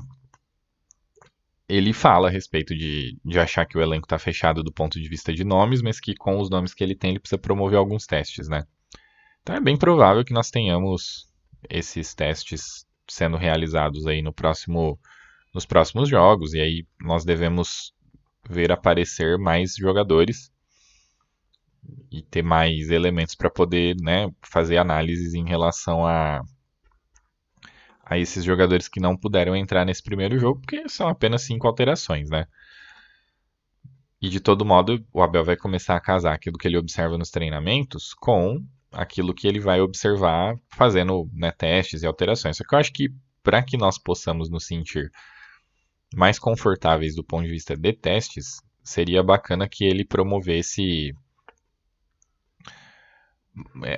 Ele 1.68 1.92
fala 1.92 2.28
a 2.28 2.30
respeito 2.30 2.76
de, 2.76 3.18
de 3.24 3.40
achar 3.40 3.66
que 3.66 3.76
o 3.76 3.82
elenco 3.82 4.06
está 4.06 4.18
fechado 4.18 4.62
do 4.62 4.72
ponto 4.72 5.00
de 5.00 5.08
vista 5.08 5.32
de 5.32 5.42
nomes, 5.42 5.82
mas 5.82 5.98
que 5.98 6.14
com 6.14 6.38
os 6.38 6.48
nomes 6.48 6.72
que 6.72 6.84
ele 6.84 6.94
tem, 6.94 7.10
ele 7.10 7.18
precisa 7.18 7.38
promover 7.38 7.76
alguns 7.76 8.06
testes, 8.06 8.48
né? 8.48 8.64
Então 9.42 9.56
é 9.56 9.60
bem 9.60 9.76
provável 9.76 10.24
que 10.24 10.32
nós 10.32 10.50
tenhamos 10.50 11.28
esses 11.68 12.14
testes 12.14 12.86
sendo 13.08 13.36
realizados 13.36 14.06
aí 14.06 14.22
no 14.22 14.32
próximo, 14.32 14.98
nos 15.52 15.66
próximos 15.66 16.08
jogos, 16.08 16.54
e 16.54 16.60
aí 16.60 16.86
nós 17.00 17.24
devemos 17.24 17.92
ver 18.48 18.70
aparecer 18.70 19.36
mais 19.38 19.74
jogadores 19.74 20.52
e 22.10 22.22
ter 22.22 22.42
mais 22.42 22.90
elementos 22.90 23.34
para 23.34 23.50
poder 23.50 23.96
né, 24.00 24.30
fazer 24.42 24.78
análises 24.78 25.34
em 25.34 25.44
relação 25.44 26.06
a, 26.06 26.42
a 28.04 28.18
esses 28.18 28.44
jogadores 28.44 28.88
que 28.88 29.00
não 29.00 29.16
puderam 29.16 29.56
entrar 29.56 29.84
nesse 29.84 30.02
primeiro 30.02 30.38
jogo, 30.38 30.60
porque 30.60 30.88
são 30.88 31.08
apenas 31.08 31.42
cinco 31.42 31.66
alterações, 31.66 32.30
né? 32.30 32.46
E 34.20 34.28
de 34.28 34.40
todo 34.40 34.64
modo, 34.64 35.04
o 35.12 35.22
Abel 35.22 35.44
vai 35.44 35.56
começar 35.56 35.94
a 35.94 36.00
casar 36.00 36.34
aquilo 36.34 36.56
que 36.56 36.66
ele 36.66 36.78
observa 36.78 37.18
nos 37.18 37.30
treinamentos 37.30 38.14
com 38.14 38.64
aquilo 38.90 39.34
que 39.34 39.46
ele 39.46 39.60
vai 39.60 39.80
observar 39.80 40.56
fazendo 40.68 41.28
né, 41.32 41.52
testes 41.52 42.02
e 42.02 42.06
alterações. 42.06 42.56
Só 42.56 42.64
que 42.64 42.74
eu 42.74 42.78
acho 42.78 42.92
que 42.92 43.10
para 43.42 43.62
que 43.62 43.76
nós 43.76 43.98
possamos 43.98 44.48
nos 44.48 44.66
sentir 44.66 45.10
mais 46.14 46.38
confortáveis 46.38 47.14
do 47.14 47.22
ponto 47.22 47.44
de 47.44 47.50
vista 47.50 47.76
de 47.76 47.92
testes, 47.92 48.56
seria 48.82 49.22
bacana 49.22 49.68
que 49.68 49.84
ele 49.84 50.04
promovesse 50.04 51.12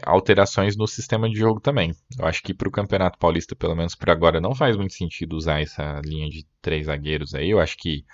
alterações 0.04 0.76
no 0.76 0.86
sistema 0.86 1.28
de 1.28 1.36
jogo 1.36 1.60
também. 1.60 1.92
Eu 2.18 2.26
acho 2.26 2.42
que 2.42 2.54
para 2.54 2.68
o 2.68 2.72
Campeonato 2.72 3.18
Paulista, 3.18 3.56
pelo 3.56 3.74
menos 3.74 3.94
por 3.94 4.10
agora, 4.10 4.40
não 4.40 4.54
faz 4.54 4.76
muito 4.76 4.94
sentido 4.94 5.34
usar 5.34 5.60
essa 5.60 6.00
linha 6.04 6.28
de 6.28 6.46
três 6.62 6.86
zagueiros 6.86 7.34
aí. 7.34 7.50
Eu 7.50 7.60
acho 7.60 7.76
que 7.76 8.04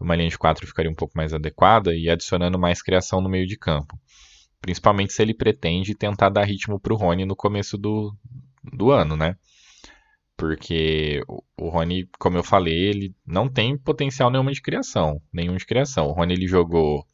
uma 0.00 0.16
linha 0.16 0.28
de 0.28 0.38
quatro 0.38 0.66
ficaria 0.66 0.90
um 0.90 0.94
pouco 0.94 1.16
mais 1.16 1.32
adequada 1.32 1.94
e 1.94 2.10
adicionando 2.10 2.58
mais 2.58 2.82
criação 2.82 3.20
no 3.20 3.28
meio 3.28 3.46
de 3.46 3.56
campo. 3.56 3.98
Principalmente 4.60 5.12
se 5.12 5.22
ele 5.22 5.34
pretende 5.34 5.94
tentar 5.94 6.28
dar 6.28 6.44
ritmo 6.44 6.78
para 6.78 6.92
o 6.92 6.96
Rony 6.96 7.24
no 7.24 7.34
começo 7.34 7.78
do, 7.78 8.14
do 8.72 8.90
ano, 8.90 9.16
né? 9.16 9.36
Porque 10.36 11.22
o 11.56 11.68
Rony, 11.68 12.08
como 12.18 12.36
eu 12.36 12.44
falei, 12.44 12.74
ele 12.74 13.14
não 13.26 13.48
tem 13.48 13.78
potencial 13.78 14.30
nenhuma 14.30 14.52
de 14.52 14.60
criação. 14.60 15.20
Nenhum 15.32 15.56
de 15.56 15.64
criação. 15.64 16.06
O 16.08 16.12
Rony 16.12 16.34
ele 16.34 16.46
jogou 16.48 17.06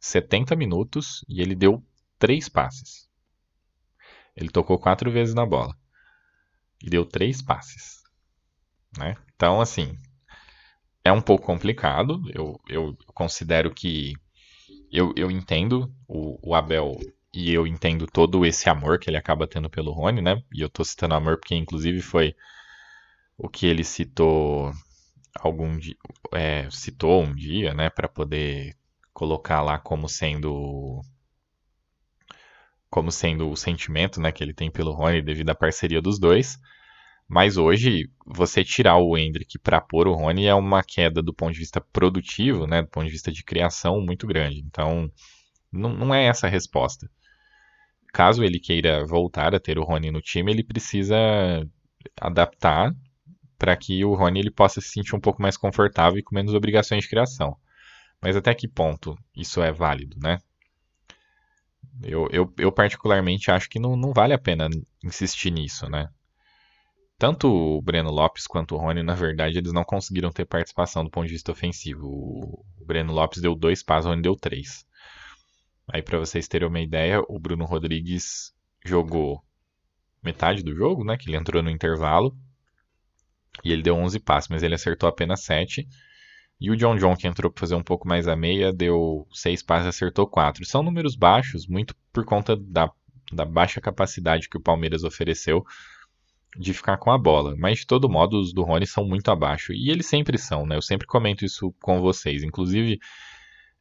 70 0.00 0.56
minutos 0.56 1.24
e 1.28 1.40
ele 1.40 1.54
deu 1.54 1.82
três 2.20 2.48
passes. 2.48 3.08
Ele 4.36 4.48
tocou 4.48 4.78
quatro 4.78 5.10
vezes 5.10 5.34
na 5.34 5.44
bola. 5.44 5.76
E 6.80 6.88
deu 6.88 7.04
três 7.04 7.42
passes. 7.42 8.02
Né? 8.96 9.16
Então, 9.34 9.60
assim, 9.60 9.98
é 11.04 11.10
um 11.10 11.20
pouco 11.20 11.44
complicado. 11.44 12.22
Eu, 12.32 12.60
eu 12.68 12.96
considero 13.12 13.74
que. 13.74 14.12
Eu, 14.92 15.12
eu 15.16 15.30
entendo 15.30 15.92
o, 16.06 16.50
o 16.50 16.54
Abel 16.54 16.96
e 17.32 17.52
eu 17.52 17.66
entendo 17.66 18.06
todo 18.06 18.44
esse 18.44 18.68
amor 18.68 18.98
que 18.98 19.08
ele 19.08 19.16
acaba 19.16 19.46
tendo 19.46 19.70
pelo 19.70 19.92
Rony, 19.92 20.20
né? 20.20 20.42
E 20.52 20.60
eu 20.60 20.68
tô 20.68 20.84
citando 20.84 21.14
amor 21.14 21.38
porque, 21.38 21.54
inclusive, 21.54 22.00
foi 22.00 22.34
o 23.38 23.48
que 23.48 23.66
ele 23.66 23.84
citou 23.84 24.72
algum 25.38 25.78
dia, 25.78 25.96
é, 26.32 26.68
citou 26.70 27.22
um 27.22 27.34
dia, 27.34 27.72
né, 27.72 27.88
para 27.88 28.08
poder 28.08 28.76
colocar 29.12 29.62
lá 29.62 29.78
como 29.78 30.08
sendo 30.08 31.00
como 32.90 33.12
sendo 33.12 33.48
o 33.48 33.56
sentimento 33.56 34.20
né, 34.20 34.32
que 34.32 34.42
ele 34.42 34.52
tem 34.52 34.70
pelo 34.70 34.92
Rony 34.92 35.22
devido 35.22 35.50
à 35.50 35.54
parceria 35.54 36.02
dos 36.02 36.18
dois. 36.18 36.58
Mas 37.28 37.56
hoje, 37.56 38.10
você 38.26 38.64
tirar 38.64 38.96
o 38.96 39.16
Hendrick 39.16 39.56
para 39.60 39.80
pôr 39.80 40.08
o 40.08 40.14
Rony 40.14 40.46
é 40.46 40.54
uma 40.54 40.82
queda 40.82 41.22
do 41.22 41.32
ponto 41.32 41.52
de 41.52 41.60
vista 41.60 41.80
produtivo, 41.80 42.66
né, 42.66 42.82
do 42.82 42.88
ponto 42.88 43.06
de 43.06 43.12
vista 43.12 43.30
de 43.30 43.44
criação, 43.44 44.00
muito 44.00 44.26
grande. 44.26 44.58
Então, 44.66 45.08
não, 45.70 45.92
não 45.92 46.14
é 46.14 46.24
essa 46.26 46.48
a 46.48 46.50
resposta. 46.50 47.08
Caso 48.12 48.42
ele 48.42 48.58
queira 48.58 49.06
voltar 49.06 49.54
a 49.54 49.60
ter 49.60 49.78
o 49.78 49.84
Rony 49.84 50.10
no 50.10 50.20
time, 50.20 50.50
ele 50.50 50.64
precisa 50.64 51.16
adaptar 52.20 52.92
para 53.56 53.76
que 53.76 54.04
o 54.04 54.14
Rony 54.14 54.40
ele 54.40 54.50
possa 54.50 54.80
se 54.80 54.88
sentir 54.88 55.14
um 55.14 55.20
pouco 55.20 55.40
mais 55.40 55.56
confortável 55.56 56.18
e 56.18 56.22
com 56.22 56.34
menos 56.34 56.52
obrigações 56.54 57.04
de 57.04 57.10
criação. 57.10 57.56
Mas 58.20 58.34
até 58.34 58.52
que 58.54 58.66
ponto 58.66 59.16
isso 59.36 59.62
é 59.62 59.70
válido, 59.70 60.16
né? 60.18 60.38
Eu, 62.02 62.28
eu, 62.30 62.52
eu 62.56 62.72
particularmente 62.72 63.50
acho 63.50 63.68
que 63.68 63.78
não, 63.78 63.96
não 63.96 64.12
vale 64.12 64.32
a 64.32 64.38
pena 64.38 64.68
insistir 65.02 65.50
nisso, 65.50 65.88
né? 65.88 66.08
Tanto 67.18 67.48
o 67.48 67.82
Breno 67.82 68.10
Lopes 68.10 68.46
quanto 68.46 68.74
o 68.74 68.78
Rony, 68.78 69.02
na 69.02 69.14
verdade, 69.14 69.58
eles 69.58 69.74
não 69.74 69.84
conseguiram 69.84 70.32
ter 70.32 70.46
participação 70.46 71.04
do 71.04 71.10
ponto 71.10 71.26
de 71.26 71.34
vista 71.34 71.52
ofensivo. 71.52 72.06
O, 72.06 72.64
Breno 72.82 73.12
Lopes 73.12 73.42
deu 73.42 73.54
dois 73.54 73.82
passos, 73.82 74.06
o 74.06 74.08
Rony 74.08 74.22
deu 74.22 74.34
três. 74.34 74.86
Aí, 75.86 76.02
para 76.02 76.18
vocês 76.18 76.48
terem 76.48 76.66
uma 76.66 76.80
ideia, 76.80 77.20
o 77.28 77.38
Bruno 77.38 77.66
Rodrigues 77.66 78.54
jogou 78.82 79.44
metade 80.22 80.62
do 80.62 80.74
jogo, 80.74 81.04
né? 81.04 81.18
Que 81.18 81.28
ele 81.28 81.36
entrou 81.36 81.62
no 81.62 81.68
intervalo. 81.68 82.34
E 83.62 83.70
ele 83.70 83.82
deu 83.82 83.96
11 83.96 84.18
passos, 84.20 84.48
mas 84.48 84.62
ele 84.62 84.74
acertou 84.74 85.06
apenas 85.06 85.40
7. 85.42 85.86
E 86.60 86.70
o 86.70 86.76
John 86.76 86.96
John, 86.96 87.16
que 87.16 87.26
entrou 87.26 87.50
para 87.50 87.60
fazer 87.60 87.74
um 87.74 87.82
pouco 87.82 88.06
mais 88.06 88.28
a 88.28 88.36
meia, 88.36 88.70
deu 88.72 89.26
seis 89.32 89.62
passes 89.62 89.86
e 89.86 89.88
acertou 89.88 90.26
quatro. 90.26 90.64
São 90.66 90.82
números 90.82 91.16
baixos, 91.16 91.66
muito 91.66 91.94
por 92.12 92.24
conta 92.24 92.54
da, 92.54 92.90
da 93.32 93.46
baixa 93.46 93.80
capacidade 93.80 94.48
que 94.48 94.58
o 94.58 94.62
Palmeiras 94.62 95.02
ofereceu 95.02 95.64
de 96.58 96.74
ficar 96.74 96.98
com 96.98 97.10
a 97.10 97.16
bola. 97.16 97.56
Mas 97.56 97.78
de 97.78 97.86
todo 97.86 98.10
modo, 98.10 98.38
os 98.38 98.52
do 98.52 98.62
Rony 98.62 98.86
são 98.86 99.06
muito 99.06 99.30
abaixo. 99.30 99.72
E 99.72 99.90
eles 99.90 100.04
sempre 100.04 100.36
são, 100.36 100.66
né? 100.66 100.76
Eu 100.76 100.82
sempre 100.82 101.06
comento 101.06 101.46
isso 101.46 101.72
com 101.80 101.98
vocês. 102.00 102.42
Inclusive, 102.42 102.98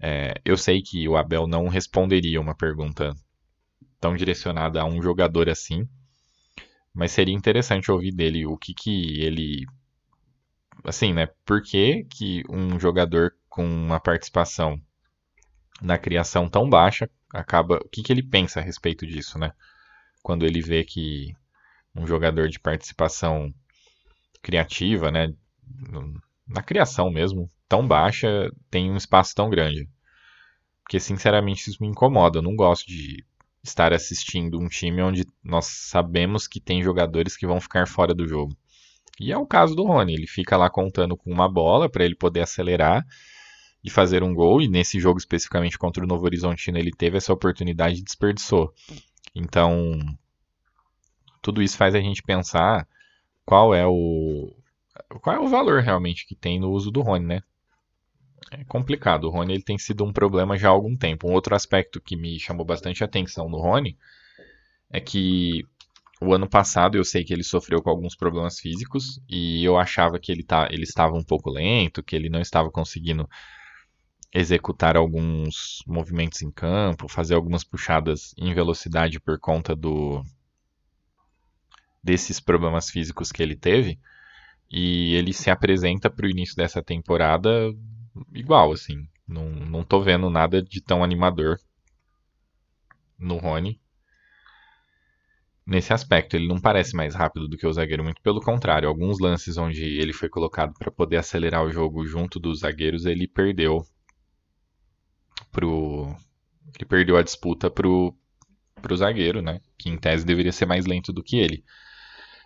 é, 0.02 0.36
eu 0.46 0.56
sei 0.56 0.82
que 0.82 1.06
o 1.08 1.18
Abel 1.18 1.48
não 1.48 1.68
responderia 1.68 2.40
uma 2.40 2.56
pergunta 2.56 3.14
tão 4.00 4.16
direcionada 4.16 4.82
a 4.82 4.86
um 4.86 5.02
jogador 5.02 5.50
assim. 5.50 5.86
Mas 6.94 7.12
seria 7.12 7.36
interessante 7.36 7.92
ouvir 7.92 8.12
dele 8.14 8.46
o 8.46 8.58
que, 8.58 8.74
que 8.74 9.22
ele 9.22 9.66
assim, 10.84 11.14
né? 11.14 11.28
Por 11.46 11.62
que, 11.62 12.06
que 12.10 12.44
um 12.50 12.80
jogador 12.80 13.34
com 13.48 13.66
uma 13.66 14.00
participação 14.00 14.82
na 15.82 15.98
criação 15.98 16.50
tão 16.50 16.70
baixa 16.70 17.10
acaba. 17.34 17.78
O 17.78 17.90
que, 17.90 18.04
que 18.04 18.12
ele 18.12 18.24
pensa 18.24 18.60
a 18.60 18.64
respeito 18.64 19.06
disso, 19.06 19.38
né? 19.38 19.52
Quando 20.22 20.46
ele 20.46 20.62
vê 20.62 20.84
que 20.84 21.34
um 21.96 22.06
jogador 22.06 22.50
de 22.50 22.60
participação 22.60 23.54
criativa, 24.42 25.12
né? 25.12 25.34
Na 26.48 26.64
criação 26.64 27.10
mesmo, 27.12 27.50
tão 27.68 27.88
baixa, 27.88 28.52
tem 28.70 28.92
um 28.92 28.98
espaço 28.98 29.36
tão 29.36 29.50
grande. 29.50 29.88
Porque, 30.84 31.00
sinceramente, 31.00 31.70
isso 31.70 31.82
me 31.82 31.88
incomoda. 31.88 32.40
Eu 32.40 32.44
não 32.44 32.56
gosto 32.56 32.88
de 32.88 33.24
estar 33.64 33.94
assistindo 33.94 34.60
um 34.60 34.68
time 34.68 35.02
onde 35.02 35.26
nós 35.44 35.66
sabemos 35.66 36.48
que 36.48 36.60
tem 36.60 36.82
jogadores 36.82 37.38
que 37.38 37.46
vão 37.46 37.62
ficar 37.62 37.88
fora 37.88 38.14
do 38.14 38.28
jogo. 38.28 38.58
E 39.20 39.32
é 39.32 39.38
o 39.38 39.46
caso 39.46 39.76
do 39.76 39.84
Rony, 39.84 40.14
ele 40.14 40.28
fica 40.28 40.56
lá 40.56 40.70
contando 40.70 41.18
com 41.18 41.32
uma 41.32 41.50
bola 41.50 41.90
para 41.90 42.06
ele 42.06 42.16
poder 42.16 42.42
acelerar 42.42 43.06
e 43.84 43.90
fazer 43.90 44.24
um 44.24 44.34
gol, 44.34 44.62
e 44.62 44.68
nesse 44.68 45.00
jogo 45.00 45.20
especificamente 45.20 45.78
contra 45.78 46.04
o 46.04 46.08
Novo 46.08 46.26
Horizontino 46.26 46.78
ele 46.78 46.92
teve 46.92 47.18
essa 47.18 47.34
oportunidade 47.34 48.00
e 48.00 48.04
desperdiçou. 48.04 48.74
Então, 49.34 50.00
tudo 51.42 51.62
isso 51.62 51.78
faz 51.78 51.96
a 51.96 52.00
gente 52.00 52.24
pensar 52.24 52.88
qual 53.46 53.74
é 53.74 53.86
o 53.86 54.54
qual 55.22 55.36
é 55.36 55.40
o 55.40 55.48
valor 55.48 55.82
realmente 55.82 56.28
que 56.28 56.36
tem 56.36 56.60
no 56.60 56.72
uso 56.72 56.92
do 56.92 57.02
Rony, 57.02 57.26
né? 57.26 57.44
É 58.52 58.64
complicado. 58.66 59.26
O 59.26 59.30
Rony 59.30 59.54
ele 59.54 59.64
tem 59.64 59.78
sido 59.78 60.04
um 60.04 60.14
problema 60.14 60.58
já 60.58 60.70
há 60.70 60.72
algum 60.72 60.96
tempo. 60.96 61.28
Um 61.28 61.34
outro 61.34 61.56
aspecto 61.56 62.02
que 62.02 62.16
me 62.16 62.40
chamou 62.40 62.66
bastante 62.66 63.04
atenção 63.04 63.50
no 63.50 63.60
Rony 63.60 63.98
é 64.90 65.00
que 65.00 65.66
o 66.22 66.34
ano 66.34 66.50
passado 66.50 66.98
eu 66.98 67.04
sei 67.04 67.24
que 67.24 67.34
ele 67.34 67.44
sofreu 67.44 67.82
com 67.82 67.90
alguns 67.90 68.16
problemas 68.16 68.60
físicos 68.60 69.22
e 69.28 69.64
eu 69.64 69.78
achava 69.78 70.20
que 70.20 70.32
ele, 70.32 70.44
tá, 70.44 70.68
ele 70.70 70.84
estava 70.84 71.16
um 71.16 71.24
pouco 71.24 71.50
lento, 71.50 72.04
que 72.04 72.16
ele 72.16 72.30
não 72.30 72.42
estava 72.42 72.70
conseguindo 72.70 73.28
executar 74.34 74.98
alguns 74.98 75.82
movimentos 75.88 76.42
em 76.42 76.52
campo, 76.52 77.08
fazer 77.08 77.36
algumas 77.36 77.64
puxadas 77.64 78.34
em 78.38 78.54
velocidade 78.54 79.20
por 79.20 79.40
conta 79.40 79.76
do 79.76 80.24
desses 82.04 82.40
problemas 82.40 82.90
físicos 82.90 83.32
que 83.32 83.42
ele 83.42 83.56
teve. 83.56 84.00
E 84.72 85.16
ele 85.16 85.34
se 85.34 85.50
apresenta 85.50 86.10
para 86.10 86.28
o 86.28 86.30
início 86.30 86.56
dessa 86.56 86.82
temporada 86.82 87.50
igual, 88.34 88.72
assim. 88.72 89.08
Não, 89.28 89.50
não 89.50 89.84
tô 89.84 90.02
vendo 90.02 90.30
nada 90.30 90.62
de 90.62 90.82
tão 90.82 91.04
animador 91.04 91.60
no 93.18 93.38
Rony 93.38 93.80
nesse 95.70 95.94
aspecto. 95.94 96.36
Ele 96.36 96.48
não 96.48 96.60
parece 96.60 96.96
mais 96.96 97.16
rápido 97.16 97.48
do 97.48 97.58
que 97.58 97.68
o 97.68 97.72
zagueiro, 97.72 98.04
muito 98.04 98.22
pelo 98.22 98.42
contrário. 98.42 98.90
Alguns 98.90 99.20
lances 99.20 99.58
onde 99.58 99.84
ele 99.84 100.12
foi 100.12 100.28
colocado 100.28 100.74
para 100.78 100.92
poder 100.92 101.18
acelerar 101.18 101.64
o 101.64 101.72
jogo 101.72 102.06
junto 102.06 102.40
dos 102.40 102.60
zagueiros, 102.60 103.06
ele 103.06 103.28
perdeu 103.28 103.86
pro 105.52 106.16
ele 106.76 106.86
perdeu 106.88 107.18
a 107.18 107.24
disputa 107.24 107.70
pro 107.70 108.16
pro 108.82 108.96
zagueiro, 108.96 109.42
né? 109.42 109.60
Que 109.78 109.90
em 109.90 109.98
tese 109.98 110.26
deveria 110.26 110.52
ser 110.52 110.66
mais 110.66 110.86
lento 110.86 111.12
do 111.14 111.24
que 111.24 111.38
ele. 111.38 111.64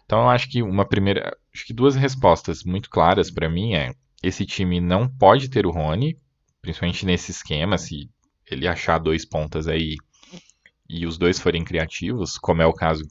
Então 0.06 0.22
eu 0.24 0.30
acho 0.30 0.50
que 0.50 0.62
uma 0.62 0.86
primeira, 0.86 1.36
acho 1.54 1.66
que 1.66 1.74
duas 1.74 1.96
respostas 1.96 2.64
muito 2.64 2.90
claras 2.90 3.32
para 3.32 3.50
mim 3.50 3.74
é 3.76 3.94
esse 4.22 4.46
time 4.46 4.82
não 4.82 5.08
pode 5.08 5.50
ter 5.50 5.66
o 5.66 5.72
Rony, 5.72 6.18
principalmente 6.62 7.06
nesse 7.06 7.32
esquema, 7.32 7.78
se 7.78 8.10
ele 8.50 8.68
achar 8.68 8.98
dois 8.98 9.26
pontas 9.26 9.68
aí 9.68 9.96
e 10.90 11.06
os 11.06 11.18
dois 11.18 11.40
forem 11.40 11.64
criativos, 11.64 12.38
como 12.38 12.62
é 12.62 12.66
o 12.66 12.74
caso 12.74 13.04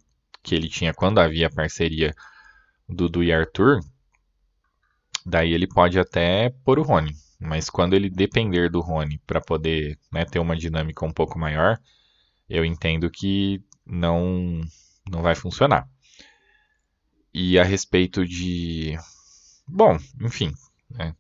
que 0.43 0.55
ele 0.55 0.69
tinha 0.69 0.93
quando 0.93 1.19
havia 1.19 1.47
a 1.47 1.53
parceria 1.53 2.15
do 2.89 3.09
Dudu 3.09 3.25
e 3.25 3.33
Arthur, 3.33 3.81
daí 5.25 5.53
ele 5.53 5.67
pode 5.67 5.99
até 5.99 6.51
pôr 6.65 6.79
o 6.79 6.83
Rony. 6.83 7.15
Mas 7.41 7.69
quando 7.69 7.95
ele 7.95 8.09
depender 8.09 8.71
do 8.71 8.81
Rony 8.81 9.19
para 9.27 9.41
poder 9.41 9.99
né, 10.13 10.25
ter 10.25 10.39
uma 10.39 10.57
dinâmica 10.57 11.05
um 11.05 11.13
pouco 11.13 11.39
maior, 11.39 11.79
eu 12.49 12.65
entendo 12.65 13.11
que 13.11 13.61
não, 13.85 14.61
não 15.11 15.23
vai 15.23 15.35
funcionar. 15.35 15.89
E 17.35 17.59
a 17.59 17.65
respeito 17.65 18.25
de. 18.27 18.97
Bom, 19.67 19.99
enfim. 20.21 20.53
Né, 20.91 21.17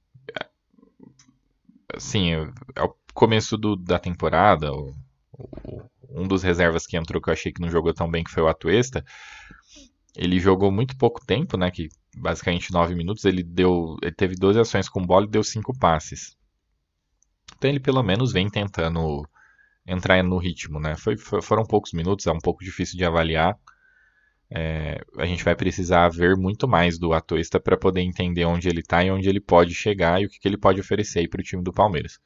assim, 1.94 2.32
é 2.32 2.82
o 2.82 2.94
começo 3.14 3.56
do, 3.56 3.76
da 3.76 3.98
temporada, 3.98 4.72
o, 4.72 4.94
um 6.14 6.26
dos 6.26 6.42
reservas 6.42 6.86
que 6.86 6.96
entrou 6.96 7.20
que 7.20 7.28
eu 7.28 7.32
achei 7.32 7.52
que 7.52 7.60
não 7.60 7.70
jogou 7.70 7.92
tão 7.92 8.10
bem, 8.10 8.24
que 8.24 8.30
foi 8.30 8.42
o 8.42 8.48
Atuesta. 8.48 9.04
Ele 10.16 10.38
jogou 10.38 10.70
muito 10.70 10.96
pouco 10.96 11.24
tempo, 11.24 11.56
né? 11.56 11.70
Que 11.70 11.88
basicamente 12.16 12.72
9 12.72 12.94
minutos, 12.94 13.24
ele 13.24 13.42
deu. 13.42 13.96
Ele 14.02 14.12
teve 14.12 14.34
12 14.34 14.60
ações 14.60 14.88
com 14.88 15.04
bola 15.04 15.26
e 15.26 15.30
deu 15.30 15.42
5 15.42 15.78
passes. 15.78 16.36
Então 17.56 17.70
ele 17.70 17.80
pelo 17.80 18.02
menos 18.02 18.32
vem 18.32 18.48
tentando 18.48 19.26
entrar 19.86 20.22
no 20.22 20.38
ritmo, 20.38 20.78
né? 20.78 20.96
Foi, 20.96 21.16
foram 21.16 21.64
poucos 21.64 21.92
minutos, 21.92 22.26
é 22.26 22.32
um 22.32 22.38
pouco 22.38 22.64
difícil 22.64 22.96
de 22.96 23.04
avaliar. 23.04 23.58
É, 24.54 25.00
a 25.16 25.24
gente 25.24 25.42
vai 25.42 25.54
precisar 25.54 26.08
ver 26.10 26.36
muito 26.36 26.68
mais 26.68 26.98
do 26.98 27.14
Atoista 27.14 27.58
para 27.58 27.76
poder 27.76 28.02
entender 28.02 28.44
onde 28.44 28.68
ele 28.68 28.80
está 28.80 29.02
e 29.02 29.10
onde 29.10 29.28
ele 29.28 29.40
pode 29.40 29.74
chegar 29.74 30.20
e 30.20 30.26
o 30.26 30.28
que, 30.28 30.38
que 30.38 30.46
ele 30.46 30.58
pode 30.58 30.78
oferecer 30.78 31.26
para 31.28 31.40
o 31.40 31.44
time 31.44 31.62
do 31.62 31.72
Palmeiras. 31.72 32.18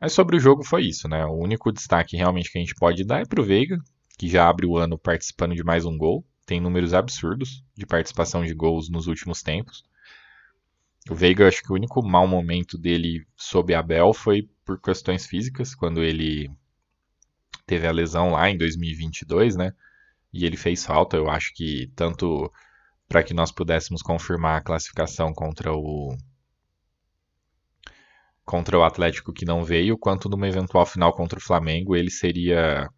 Mas 0.00 0.12
sobre 0.12 0.36
o 0.36 0.40
jogo 0.40 0.64
foi 0.64 0.84
isso, 0.84 1.08
né? 1.08 1.24
O 1.26 1.34
único 1.34 1.72
destaque 1.72 2.16
realmente 2.16 2.50
que 2.50 2.58
a 2.58 2.60
gente 2.60 2.74
pode 2.74 3.04
dar 3.04 3.20
é 3.20 3.24
para 3.24 3.40
o 3.40 3.44
Veiga, 3.44 3.78
que 4.18 4.28
já 4.28 4.48
abre 4.48 4.66
o 4.66 4.76
ano 4.76 4.98
participando 4.98 5.54
de 5.54 5.64
mais 5.64 5.84
um 5.84 5.96
gol 5.96 6.24
tem 6.48 6.62
números 6.62 6.94
absurdos 6.94 7.62
de 7.76 7.84
participação 7.84 8.42
de 8.42 8.54
gols 8.54 8.88
nos 8.88 9.06
últimos 9.06 9.42
tempos. 9.42 9.84
O 11.10 11.14
Veiga, 11.14 11.46
acho 11.46 11.62
que 11.62 11.70
o 11.70 11.74
único 11.74 12.02
mau 12.02 12.26
momento 12.26 12.78
dele 12.78 13.26
sob 13.36 13.74
Abel 13.74 14.14
foi 14.14 14.48
por 14.64 14.80
questões 14.80 15.26
físicas, 15.26 15.74
quando 15.74 16.02
ele 16.02 16.50
teve 17.66 17.86
a 17.86 17.92
lesão 17.92 18.30
lá 18.30 18.48
em 18.48 18.56
2022, 18.56 19.56
né? 19.56 19.74
E 20.32 20.46
ele 20.46 20.56
fez 20.56 20.86
falta, 20.86 21.18
eu 21.18 21.28
acho 21.28 21.52
que 21.54 21.92
tanto 21.94 22.50
para 23.06 23.22
que 23.22 23.34
nós 23.34 23.52
pudéssemos 23.52 24.00
confirmar 24.00 24.56
a 24.56 24.64
classificação 24.64 25.34
contra 25.34 25.74
o 25.74 26.16
contra 28.48 28.78
o 28.78 28.82
Atlético 28.82 29.30
que 29.30 29.44
não 29.44 29.62
veio, 29.62 29.98
quanto 29.98 30.26
numa 30.26 30.48
eventual 30.48 30.86
final 30.86 31.12
contra 31.12 31.38
o 31.38 31.42
Flamengo, 31.42 31.94
ele 31.94 32.10
seria 32.10 32.88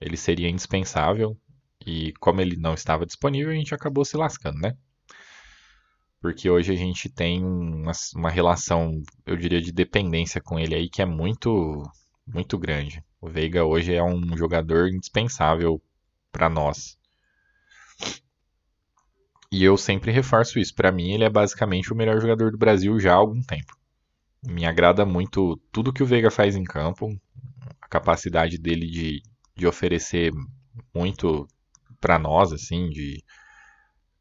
ele 0.00 0.16
seria 0.16 0.48
indispensável. 0.48 1.36
E 1.84 2.12
como 2.20 2.40
ele 2.40 2.56
não 2.56 2.72
estava 2.74 3.04
disponível, 3.04 3.50
a 3.50 3.56
gente 3.56 3.74
acabou 3.74 4.04
se 4.04 4.16
lascando, 4.16 4.58
né? 4.60 4.76
Porque 6.20 6.48
hoje 6.48 6.72
a 6.72 6.76
gente 6.76 7.08
tem 7.08 7.44
uma, 7.44 7.92
uma 8.14 8.30
relação, 8.30 9.02
eu 9.26 9.36
diria, 9.36 9.60
de 9.60 9.72
dependência 9.72 10.40
com 10.40 10.58
ele 10.58 10.74
aí 10.76 10.88
que 10.88 11.02
é 11.02 11.06
muito, 11.06 11.82
muito 12.26 12.56
grande. 12.56 13.04
O 13.20 13.28
Veiga 13.28 13.64
hoje 13.64 13.94
é 13.94 14.02
um 14.02 14.36
jogador 14.36 14.88
indispensável 14.88 15.82
para 16.30 16.48
nós. 16.48 16.96
E 19.50 19.64
eu 19.64 19.76
sempre 19.76 20.12
reforço 20.12 20.58
isso. 20.58 20.74
Para 20.74 20.92
mim, 20.92 21.12
ele 21.12 21.24
é 21.24 21.30
basicamente 21.30 21.92
o 21.92 21.96
melhor 21.96 22.20
jogador 22.20 22.52
do 22.52 22.58
Brasil 22.58 22.98
já 23.00 23.12
há 23.12 23.16
algum 23.16 23.42
tempo. 23.42 23.76
Me 24.46 24.64
agrada 24.64 25.04
muito 25.04 25.56
tudo 25.72 25.92
que 25.92 26.02
o 26.02 26.06
Veiga 26.06 26.30
faz 26.30 26.56
em 26.56 26.64
campo, 26.64 27.08
a 27.80 27.88
capacidade 27.88 28.58
dele 28.58 28.86
de, 28.86 29.22
de 29.56 29.66
oferecer 29.66 30.32
muito 30.94 31.46
para 32.00 32.18
nós, 32.18 32.52
assim, 32.52 32.88
de 32.88 33.22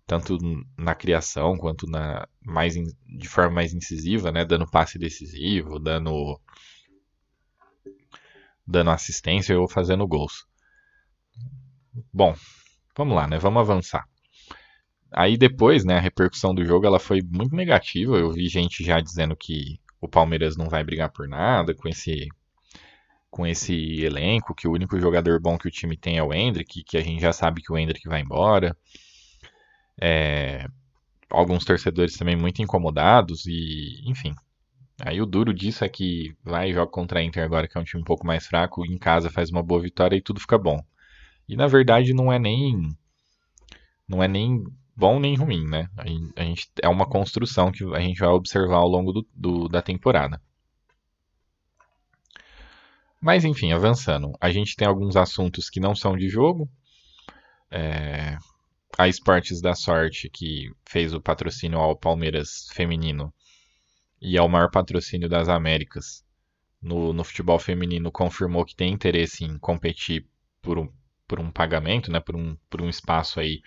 tanto 0.07 0.38
na 0.77 0.93
criação 0.93 1.57
quanto 1.57 1.88
na 1.88 2.27
mais 2.43 2.75
de 2.75 3.27
forma 3.27 3.51
mais 3.55 3.73
incisiva, 3.73 4.31
né, 4.31 4.45
dando 4.45 4.69
passe 4.69 4.99
decisivo, 4.99 5.79
dando 5.79 6.39
dando 8.67 8.91
assistência 8.91 9.59
ou 9.59 9.67
fazendo 9.67 10.07
gols. 10.07 10.45
Bom, 12.13 12.35
vamos 12.97 13.15
lá, 13.15 13.27
né? 13.27 13.38
Vamos 13.38 13.61
avançar. 13.61 14.05
Aí 15.11 15.38
depois, 15.38 15.85
né, 15.85 15.97
a 15.97 16.01
repercussão 16.01 16.53
do 16.53 16.65
jogo 16.65 16.85
ela 16.85 16.99
foi 16.99 17.21
muito 17.21 17.55
negativa. 17.55 18.17
Eu 18.17 18.31
vi 18.31 18.47
gente 18.47 18.83
já 18.83 18.99
dizendo 18.99 19.35
que 19.35 19.79
o 20.05 20.09
Palmeiras 20.09 20.55
não 20.55 20.69
vai 20.69 20.83
brigar 20.83 21.09
por 21.11 21.27
nada 21.27 21.73
com 21.73 21.87
esse 21.89 22.29
com 23.29 23.45
esse 23.45 24.01
elenco, 24.01 24.55
que 24.55 24.65
o 24.65 24.71
único 24.71 24.97
jogador 24.97 25.41
bom 25.41 25.57
que 25.57 25.67
o 25.67 25.71
time 25.71 25.97
tem 25.97 26.17
é 26.17 26.23
o 26.23 26.33
Hendrick, 26.33 26.85
que 26.85 26.97
a 26.97 27.01
gente 27.01 27.21
já 27.21 27.33
sabe 27.33 27.61
que 27.61 27.69
o 27.69 27.77
Hendrick 27.77 28.07
vai 28.07 28.21
embora. 28.21 28.77
É, 29.99 30.65
alguns 31.29 31.65
torcedores 31.65 32.15
também 32.15 32.37
muito 32.37 32.61
incomodados 32.61 33.45
e, 33.45 34.01
enfim. 34.09 34.33
Aí 35.01 35.21
o 35.21 35.25
duro 35.25 35.53
disso 35.53 35.83
é 35.83 35.89
que 35.89 36.33
vai 36.41 36.69
e 36.69 36.73
joga 36.73 36.89
contra 36.89 37.19
a 37.19 37.23
Inter 37.23 37.43
agora, 37.43 37.67
que 37.67 37.77
é 37.77 37.81
um 37.81 37.83
time 37.83 38.01
um 38.01 38.05
pouco 38.05 38.25
mais 38.25 38.47
fraco, 38.47 38.85
em 38.85 38.97
casa 38.97 39.29
faz 39.29 39.49
uma 39.49 39.61
boa 39.61 39.81
vitória 39.81 40.15
e 40.15 40.21
tudo 40.21 40.39
fica 40.39 40.57
bom. 40.57 40.79
E 41.47 41.57
na 41.57 41.67
verdade 41.67 42.13
não 42.13 42.31
é 42.31 42.39
nem 42.39 42.95
não 44.07 44.23
é 44.23 44.29
nem 44.29 44.63
bom 44.95 45.19
nem 45.19 45.36
ruim, 45.36 45.67
né? 45.67 45.89
A 46.36 46.43
gente, 46.43 46.69
é 46.81 46.88
uma 46.88 47.05
construção 47.08 47.71
que 47.71 47.84
a 47.95 47.99
gente 47.99 48.19
vai 48.19 48.29
observar 48.29 48.77
ao 48.77 48.88
longo 48.88 49.12
do, 49.12 49.27
do 49.34 49.67
da 49.67 49.81
temporada. 49.81 50.41
Mas 53.19 53.43
enfim, 53.43 53.71
avançando. 53.71 54.34
A 54.39 54.51
gente 54.51 54.75
tem 54.75 54.88
alguns 54.88 55.15
assuntos 55.15 55.69
que 55.69 55.79
não 55.79 55.95
são 55.95 56.15
de 56.15 56.29
jogo. 56.29 56.69
É, 57.71 58.38
a 58.97 59.08
Esportes 59.08 59.62
da 59.62 59.75
Sorte, 59.75 60.29
que 60.29 60.71
fez 60.88 61.13
o 61.13 61.21
patrocínio 61.21 61.79
ao 61.79 61.95
Palmeiras 61.95 62.67
feminino 62.71 63.34
e 64.21 64.38
é 64.38 64.41
o 64.41 64.47
maior 64.47 64.71
patrocínio 64.71 65.27
das 65.27 65.49
Américas 65.49 66.23
no, 66.81 67.12
no 67.12 67.23
futebol 67.23 67.60
feminino, 67.60 68.12
confirmou 68.12 68.63
que 68.63 68.75
tem 68.75 68.93
interesse 68.93 69.43
em 69.43 69.58
competir 69.58 70.25
por 70.62 70.79
um, 70.79 70.88
por 71.27 71.39
um 71.39 71.51
pagamento, 71.51 72.12
né, 72.12 72.19
por, 72.19 72.36
um, 72.36 72.55
por 72.69 72.81
um 72.81 72.89
espaço 72.89 73.39
aí 73.39 73.62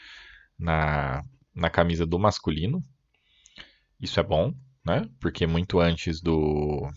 na, 0.59 1.25
na 1.55 1.71
camisa 1.71 2.07
do 2.07 2.19
masculino. 2.19 2.85
Isso 4.01 4.19
é 4.21 4.23
bom, 4.23 4.55
né? 4.85 5.09
Porque 5.21 5.47
muito 5.47 5.81
antes 5.81 6.21
do, 6.21 6.91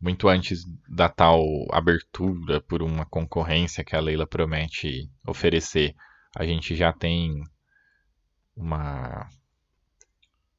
muito 0.00 0.28
antes 0.28 0.64
da 0.88 1.08
tal 1.08 1.42
abertura 1.72 2.60
por 2.60 2.82
uma 2.82 3.04
concorrência 3.06 3.84
que 3.84 3.96
a 3.96 4.00
Leila 4.00 4.26
promete 4.26 5.10
oferecer, 5.26 5.94
a 6.36 6.44
gente 6.44 6.76
já 6.76 6.92
tem 6.92 7.42
uma 8.54 9.28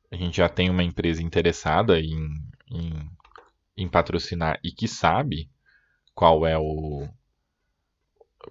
a 0.09 0.15
gente 0.15 0.37
já 0.37 0.47
tem 0.47 0.69
uma 0.69 0.83
empresa 0.83 1.21
interessada 1.21 1.99
em, 1.99 2.15
em, 2.71 3.09
em 3.75 3.89
patrocinar 3.89 4.59
e 4.63 4.71
que 4.71 4.87
sabe 4.87 5.49
qual 6.15 6.47
é 6.47 6.57
o 6.57 7.07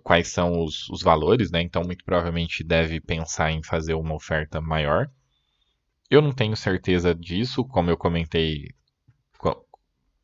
quais 0.02 0.28
são 0.28 0.62
os, 0.62 0.88
os 0.90 1.02
valores, 1.02 1.50
né? 1.50 1.60
Então, 1.62 1.82
muito 1.82 2.04
provavelmente 2.04 2.64
deve 2.64 3.00
pensar 3.00 3.50
em 3.50 3.62
fazer 3.62 3.94
uma 3.94 4.14
oferta 4.14 4.60
maior. 4.60 5.10
Eu 6.10 6.22
não 6.22 6.32
tenho 6.32 6.56
certeza 6.56 7.14
disso, 7.14 7.64
como 7.64 7.90
eu 7.90 7.96
comentei, 7.96 8.68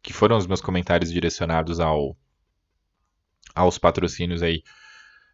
que 0.03 0.13
foram 0.13 0.37
os 0.37 0.47
meus 0.47 0.61
comentários 0.61 1.13
direcionados 1.13 1.79
ao, 1.79 2.17
aos 3.55 3.79
patrocínios 3.79 4.43
aí 4.43 4.63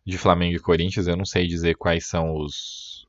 de 0.05 0.19
Flamengo 0.19 0.57
e 0.57 0.61
Corinthians. 0.61 1.07
Eu 1.07 1.17
não 1.17 1.25
sei 1.25 1.47
dizer 1.47 1.75
quais 1.75 2.07
são 2.07 2.35
os. 2.37 3.07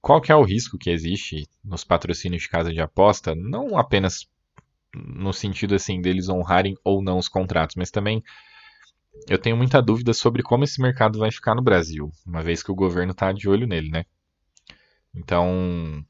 Qual 0.00 0.20
que 0.20 0.32
é 0.32 0.36
o 0.36 0.44
risco 0.44 0.78
que 0.78 0.90
existe 0.90 1.46
nos 1.62 1.84
patrocínios 1.84 2.42
de 2.42 2.48
casa 2.48 2.72
de 2.72 2.80
aposta, 2.80 3.34
não 3.34 3.76
apenas 3.76 4.26
no 4.94 5.32
sentido 5.32 5.74
assim 5.74 6.00
deles 6.00 6.28
honrarem 6.28 6.74
ou 6.82 7.02
não 7.02 7.18
os 7.18 7.28
contratos, 7.28 7.76
mas 7.76 7.90
também 7.90 8.24
eu 9.28 9.38
tenho 9.38 9.56
muita 9.56 9.80
dúvida 9.80 10.12
sobre 10.12 10.42
como 10.42 10.64
esse 10.64 10.80
mercado 10.80 11.18
vai 11.18 11.30
ficar 11.30 11.54
no 11.54 11.62
Brasil, 11.62 12.10
uma 12.26 12.42
vez 12.42 12.62
que 12.62 12.70
o 12.70 12.74
governo 12.74 13.12
está 13.12 13.32
de 13.32 13.48
olho 13.48 13.66
nele, 13.66 13.90
né? 13.90 14.04
Então, 15.14 16.04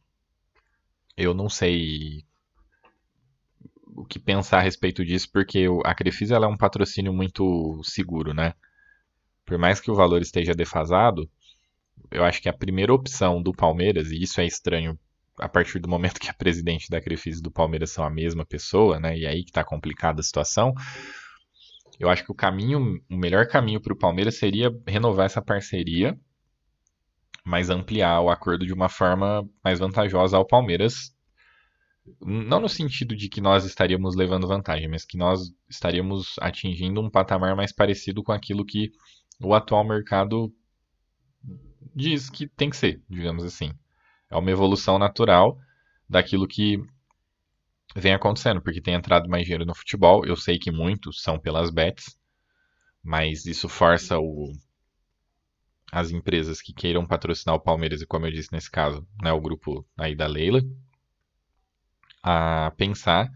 eu 1.16 1.34
não 1.34 1.48
sei 1.48 2.24
o 3.86 4.04
que 4.04 4.18
pensar 4.18 4.58
a 4.58 4.62
respeito 4.62 5.04
disso, 5.04 5.28
porque 5.32 5.66
a 5.84 5.94
Crefisa 5.94 6.36
é 6.36 6.46
um 6.46 6.56
patrocínio 6.56 7.12
muito 7.12 7.80
seguro, 7.84 8.32
né? 8.32 8.54
Por 9.44 9.58
mais 9.58 9.80
que 9.80 9.90
o 9.90 9.94
valor 9.94 10.22
esteja 10.22 10.54
defasado, 10.54 11.28
eu 12.10 12.24
acho 12.24 12.40
que 12.40 12.48
a 12.48 12.52
primeira 12.52 12.92
opção 12.92 13.42
do 13.42 13.52
Palmeiras, 13.52 14.10
e 14.10 14.22
isso 14.22 14.40
é 14.40 14.46
estranho 14.46 14.98
a 15.38 15.48
partir 15.48 15.78
do 15.78 15.88
momento 15.88 16.20
que 16.20 16.30
a 16.30 16.34
presidente 16.34 16.90
da 16.90 17.00
Crefisa 17.00 17.40
e 17.40 17.42
do 17.42 17.50
Palmeiras 17.50 17.90
são 17.90 18.04
a 18.04 18.10
mesma 18.10 18.44
pessoa, 18.44 19.00
né? 19.00 19.16
E 19.16 19.26
aí 19.26 19.42
que 19.42 19.50
está 19.50 19.64
complicada 19.64 20.20
a 20.20 20.24
situação. 20.24 20.74
Eu 22.00 22.08
acho 22.08 22.24
que 22.24 22.32
o 22.32 22.34
caminho, 22.34 22.98
o 23.10 23.16
melhor 23.16 23.46
caminho 23.46 23.78
para 23.78 23.92
o 23.92 23.98
Palmeiras 23.98 24.38
seria 24.38 24.74
renovar 24.86 25.26
essa 25.26 25.42
parceria, 25.42 26.18
mas 27.44 27.68
ampliar 27.68 28.22
o 28.22 28.30
acordo 28.30 28.64
de 28.64 28.72
uma 28.72 28.88
forma 28.88 29.46
mais 29.62 29.78
vantajosa 29.78 30.38
ao 30.38 30.46
Palmeiras. 30.46 31.14
Não 32.22 32.58
no 32.58 32.70
sentido 32.70 33.14
de 33.14 33.28
que 33.28 33.42
nós 33.42 33.66
estaríamos 33.66 34.16
levando 34.16 34.48
vantagem, 34.48 34.88
mas 34.88 35.04
que 35.04 35.18
nós 35.18 35.52
estaríamos 35.68 36.36
atingindo 36.40 37.02
um 37.02 37.10
patamar 37.10 37.54
mais 37.54 37.70
parecido 37.70 38.22
com 38.22 38.32
aquilo 38.32 38.64
que 38.64 38.90
o 39.38 39.52
atual 39.52 39.84
mercado 39.86 40.50
diz 41.94 42.30
que 42.30 42.48
tem 42.48 42.70
que 42.70 42.78
ser, 42.78 43.02
digamos 43.10 43.44
assim. 43.44 43.72
É 44.30 44.36
uma 44.38 44.50
evolução 44.50 44.98
natural 44.98 45.58
daquilo 46.08 46.48
que 46.48 46.82
vem 47.94 48.14
acontecendo, 48.14 48.60
porque 48.60 48.80
tem 48.80 48.94
entrado 48.94 49.28
mais 49.28 49.44
dinheiro 49.44 49.64
no 49.64 49.74
futebol. 49.74 50.24
Eu 50.24 50.36
sei 50.36 50.58
que 50.58 50.70
muitos 50.70 51.22
são 51.22 51.38
pelas 51.38 51.70
bets, 51.70 52.16
mas 53.02 53.46
isso 53.46 53.68
força 53.68 54.18
o, 54.18 54.52
as 55.90 56.10
empresas 56.10 56.60
que 56.62 56.72
queiram 56.72 57.06
patrocinar 57.06 57.54
o 57.54 57.60
Palmeiras, 57.60 58.00
e 58.02 58.06
como 58.06 58.26
eu 58.26 58.30
disse 58.30 58.52
nesse 58.52 58.70
caso, 58.70 59.06
né, 59.22 59.32
o 59.32 59.40
grupo 59.40 59.86
aí 59.96 60.14
da 60.14 60.26
Leila, 60.26 60.62
a 62.22 62.72
pensar 62.76 63.30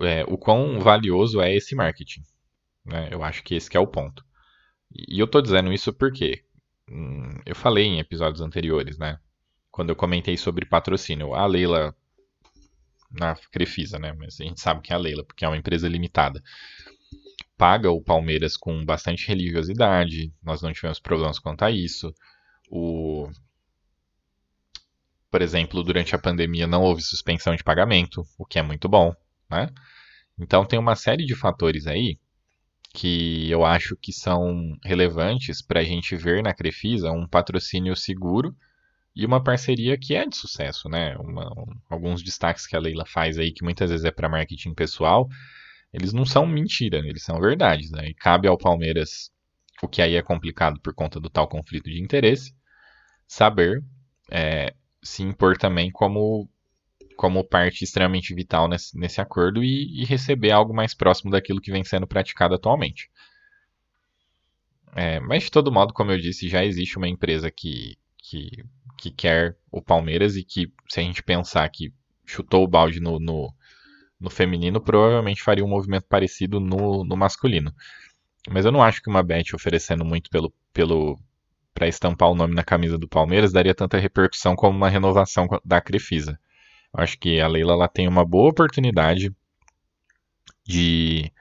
é, 0.00 0.24
o 0.24 0.36
quão 0.36 0.80
valioso 0.80 1.40
é 1.40 1.54
esse 1.54 1.74
marketing. 1.74 2.22
Né? 2.84 3.08
Eu 3.10 3.22
acho 3.22 3.42
que 3.42 3.54
esse 3.54 3.70
que 3.70 3.76
é 3.76 3.80
o 3.80 3.86
ponto. 3.86 4.24
E 4.90 5.18
eu 5.18 5.26
estou 5.26 5.40
dizendo 5.40 5.72
isso 5.72 5.92
porque 5.92 6.44
hum, 6.90 7.40
eu 7.46 7.54
falei 7.54 7.84
em 7.84 8.00
episódios 8.00 8.40
anteriores, 8.40 8.98
né? 8.98 9.18
quando 9.72 9.88
eu 9.88 9.96
comentei 9.96 10.36
sobre 10.36 10.66
patrocínio. 10.66 11.34
A 11.34 11.46
Leila, 11.46 11.96
na 13.12 13.34
Crefisa, 13.50 13.98
né? 13.98 14.12
Mas 14.12 14.40
a 14.40 14.44
gente 14.44 14.60
sabe 14.60 14.80
que 14.80 14.92
é 14.92 14.96
a 14.96 14.98
Leila, 14.98 15.24
porque 15.24 15.44
é 15.44 15.48
uma 15.48 15.56
empresa 15.56 15.88
limitada. 15.88 16.42
Paga 17.56 17.90
o 17.90 18.02
Palmeiras 18.02 18.56
com 18.56 18.84
bastante 18.84 19.28
religiosidade, 19.28 20.32
nós 20.42 20.62
não 20.62 20.72
tivemos 20.72 20.98
problemas 20.98 21.38
quanto 21.38 21.64
a 21.64 21.70
isso. 21.70 22.12
O... 22.70 23.30
Por 25.30 25.42
exemplo, 25.42 25.82
durante 25.82 26.14
a 26.14 26.18
pandemia 26.18 26.66
não 26.66 26.82
houve 26.82 27.02
suspensão 27.02 27.54
de 27.54 27.64
pagamento, 27.64 28.26
o 28.38 28.44
que 28.44 28.58
é 28.58 28.62
muito 28.62 28.88
bom, 28.88 29.14
né? 29.50 29.68
Então 30.38 30.64
tem 30.64 30.78
uma 30.78 30.96
série 30.96 31.24
de 31.24 31.34
fatores 31.34 31.86
aí 31.86 32.18
que 32.94 33.50
eu 33.50 33.64
acho 33.64 33.96
que 33.96 34.12
são 34.12 34.76
relevantes 34.84 35.62
para 35.62 35.80
a 35.80 35.84
gente 35.84 36.14
ver 36.14 36.42
na 36.42 36.52
Crefisa 36.52 37.10
um 37.10 37.26
patrocínio 37.26 37.96
seguro 37.96 38.54
e 39.14 39.26
uma 39.26 39.42
parceria 39.42 39.98
que 39.98 40.14
é 40.14 40.26
de 40.26 40.36
sucesso, 40.36 40.88
né? 40.88 41.16
Uma, 41.18 41.46
um, 41.52 41.66
alguns 41.88 42.22
destaques 42.22 42.66
que 42.66 42.74
a 42.74 42.80
Leila 42.80 43.04
faz 43.06 43.38
aí, 43.38 43.52
que 43.52 43.62
muitas 43.62 43.90
vezes 43.90 44.04
é 44.04 44.10
para 44.10 44.28
marketing 44.28 44.74
pessoal, 44.74 45.28
eles 45.92 46.12
não 46.12 46.24
são 46.24 46.46
mentira, 46.46 46.98
eles 46.98 47.22
são 47.22 47.38
verdades, 47.40 47.90
né? 47.90 48.08
E 48.08 48.14
cabe 48.14 48.48
ao 48.48 48.56
Palmeiras, 48.56 49.30
o 49.82 49.88
que 49.88 50.00
aí 50.00 50.14
é 50.14 50.22
complicado 50.22 50.80
por 50.80 50.94
conta 50.94 51.20
do 51.20 51.28
tal 51.28 51.46
conflito 51.46 51.90
de 51.90 52.00
interesse, 52.00 52.54
saber 53.26 53.82
é, 54.30 54.74
se 55.02 55.22
impor 55.22 55.58
também 55.58 55.90
como, 55.90 56.48
como 57.16 57.44
parte 57.44 57.84
extremamente 57.84 58.34
vital 58.34 58.68
nesse, 58.68 58.96
nesse 58.98 59.20
acordo 59.20 59.62
e, 59.62 60.00
e, 60.00 60.04
receber 60.06 60.52
algo 60.52 60.72
mais 60.74 60.94
próximo 60.94 61.30
daquilo 61.30 61.60
que 61.60 61.72
vem 61.72 61.84
sendo 61.84 62.06
praticado 62.06 62.54
atualmente. 62.54 63.10
É, 64.94 65.20
mas 65.20 65.44
de 65.44 65.50
todo 65.50 65.72
modo, 65.72 65.92
como 65.92 66.12
eu 66.12 66.18
disse, 66.18 66.48
já 66.48 66.64
existe 66.64 66.96
uma 66.96 67.08
empresa 67.08 67.50
que, 67.50 67.96
que 68.18 68.50
que 68.96 69.10
quer 69.10 69.56
o 69.70 69.80
Palmeiras 69.82 70.36
e 70.36 70.44
que, 70.44 70.72
se 70.88 71.00
a 71.00 71.02
gente 71.02 71.22
pensar 71.22 71.68
que 71.68 71.92
chutou 72.24 72.64
o 72.64 72.68
balde 72.68 73.00
no, 73.00 73.18
no, 73.18 73.52
no 74.20 74.30
feminino, 74.30 74.80
provavelmente 74.80 75.42
faria 75.42 75.64
um 75.64 75.68
movimento 75.68 76.06
parecido 76.08 76.60
no, 76.60 77.04
no 77.04 77.16
masculino. 77.16 77.74
Mas 78.48 78.64
eu 78.64 78.72
não 78.72 78.82
acho 78.82 79.02
que 79.02 79.10
uma 79.10 79.22
bet 79.22 79.54
oferecendo 79.54 80.04
muito 80.04 80.30
pelo, 80.30 80.52
pelo 80.72 81.18
para 81.74 81.88
estampar 81.88 82.30
o 82.30 82.34
nome 82.34 82.54
na 82.54 82.62
camisa 82.62 82.98
do 82.98 83.08
Palmeiras 83.08 83.52
daria 83.52 83.74
tanta 83.74 83.98
repercussão 83.98 84.54
como 84.54 84.76
uma 84.76 84.88
renovação 84.88 85.48
da 85.64 85.80
Crefisa. 85.80 86.38
Eu 86.94 87.02
acho 87.02 87.18
que 87.18 87.40
a 87.40 87.48
Leila 87.48 87.72
ela 87.72 87.88
tem 87.88 88.06
uma 88.06 88.24
boa 88.24 88.50
oportunidade 88.50 89.34
de 90.66 91.32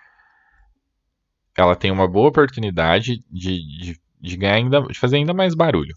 ela 1.57 1.75
tem 1.75 1.91
uma 1.91 2.07
boa 2.07 2.29
oportunidade 2.29 3.23
de, 3.29 3.77
de, 3.77 4.01
de 4.19 4.37
ganhar 4.37 4.55
ainda 4.55 4.81
de 4.81 4.97
fazer 4.97 5.17
ainda 5.17 5.33
mais 5.33 5.53
barulho 5.53 5.95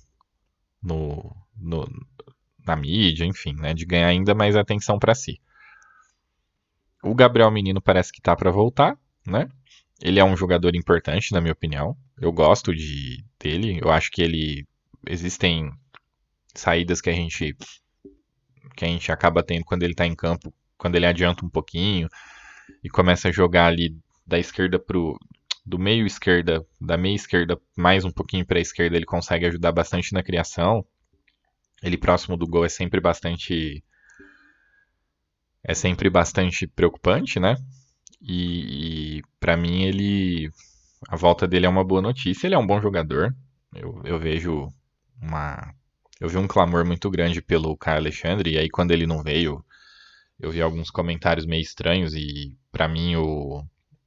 no, 0.82 1.34
no, 1.56 1.88
na 2.66 2.76
mídia, 2.76 3.24
enfim, 3.24 3.54
né, 3.54 3.74
de 3.74 3.84
ganhar 3.84 4.08
ainda 4.08 4.34
mais 4.34 4.56
atenção 4.56 4.98
para 4.98 5.14
si. 5.14 5.40
O 7.02 7.14
Gabriel 7.14 7.50
Menino 7.50 7.80
parece 7.80 8.10
que 8.10 8.20
tá 8.20 8.34
para 8.34 8.50
voltar, 8.50 8.96
né? 9.26 9.48
Ele 10.00 10.18
é 10.18 10.24
um 10.24 10.36
jogador 10.36 10.74
importante, 10.74 11.32
na 11.32 11.40
minha 11.40 11.52
opinião. 11.52 11.96
Eu 12.18 12.32
gosto 12.32 12.74
de 12.74 13.24
dele. 13.38 13.78
Eu 13.82 13.90
acho 13.90 14.10
que 14.10 14.22
ele 14.22 14.66
existem 15.06 15.70
saídas 16.54 17.00
que 17.00 17.10
a 17.10 17.12
gente 17.12 17.56
que 18.76 18.84
a 18.84 18.88
gente 18.88 19.12
acaba 19.12 19.42
tendo 19.42 19.64
quando 19.64 19.82
ele 19.82 19.92
está 19.92 20.06
em 20.06 20.16
campo, 20.16 20.52
quando 20.76 20.96
ele 20.96 21.06
adianta 21.06 21.44
um 21.44 21.48
pouquinho 21.48 22.08
e 22.82 22.88
começa 22.88 23.28
a 23.28 23.32
jogar 23.32 23.66
ali 23.66 23.96
da 24.26 24.38
esquerda 24.38 24.78
pro 24.78 25.18
do 25.64 25.78
meio 25.78 26.06
esquerda, 26.06 26.66
da 26.80 26.96
meia 26.96 27.14
esquerda 27.14 27.58
mais 27.76 28.04
um 28.04 28.10
pouquinho 28.10 28.44
para 28.44 28.58
a 28.58 28.60
esquerda, 28.60 28.96
ele 28.96 29.06
consegue 29.06 29.46
ajudar 29.46 29.72
bastante 29.72 30.12
na 30.12 30.22
criação. 30.22 30.84
Ele 31.82 31.98
próximo 31.98 32.36
do 32.36 32.46
gol 32.46 32.64
é 32.64 32.68
sempre 32.68 33.00
bastante 33.00 33.82
é 35.62 35.74
sempre 35.74 36.10
bastante 36.10 36.66
preocupante, 36.66 37.40
né? 37.40 37.56
E, 38.20 39.18
e 39.18 39.22
para 39.40 39.56
mim 39.56 39.82
ele 39.82 40.50
a 41.08 41.16
volta 41.16 41.46
dele 41.46 41.66
é 41.66 41.68
uma 41.68 41.84
boa 41.84 42.00
notícia. 42.02 42.46
Ele 42.46 42.54
é 42.54 42.58
um 42.58 42.66
bom 42.66 42.80
jogador. 42.80 43.34
Eu, 43.74 44.00
eu 44.04 44.18
vejo 44.18 44.68
uma 45.20 45.74
eu 46.20 46.28
vi 46.28 46.36
um 46.38 46.46
clamor 46.46 46.84
muito 46.86 47.10
grande 47.10 47.42
pelo 47.42 47.76
Caio 47.76 47.98
Alexandre 47.98 48.52
e 48.52 48.58
aí 48.58 48.70
quando 48.70 48.92
ele 48.92 49.06
não 49.06 49.22
veio 49.22 49.64
eu 50.38 50.50
vi 50.50 50.62
alguns 50.62 50.90
comentários 50.90 51.46
meio 51.46 51.60
estranhos 51.60 52.14
e 52.14 52.56
para 52.70 52.88
mim 52.88 53.16
o, 53.16 53.64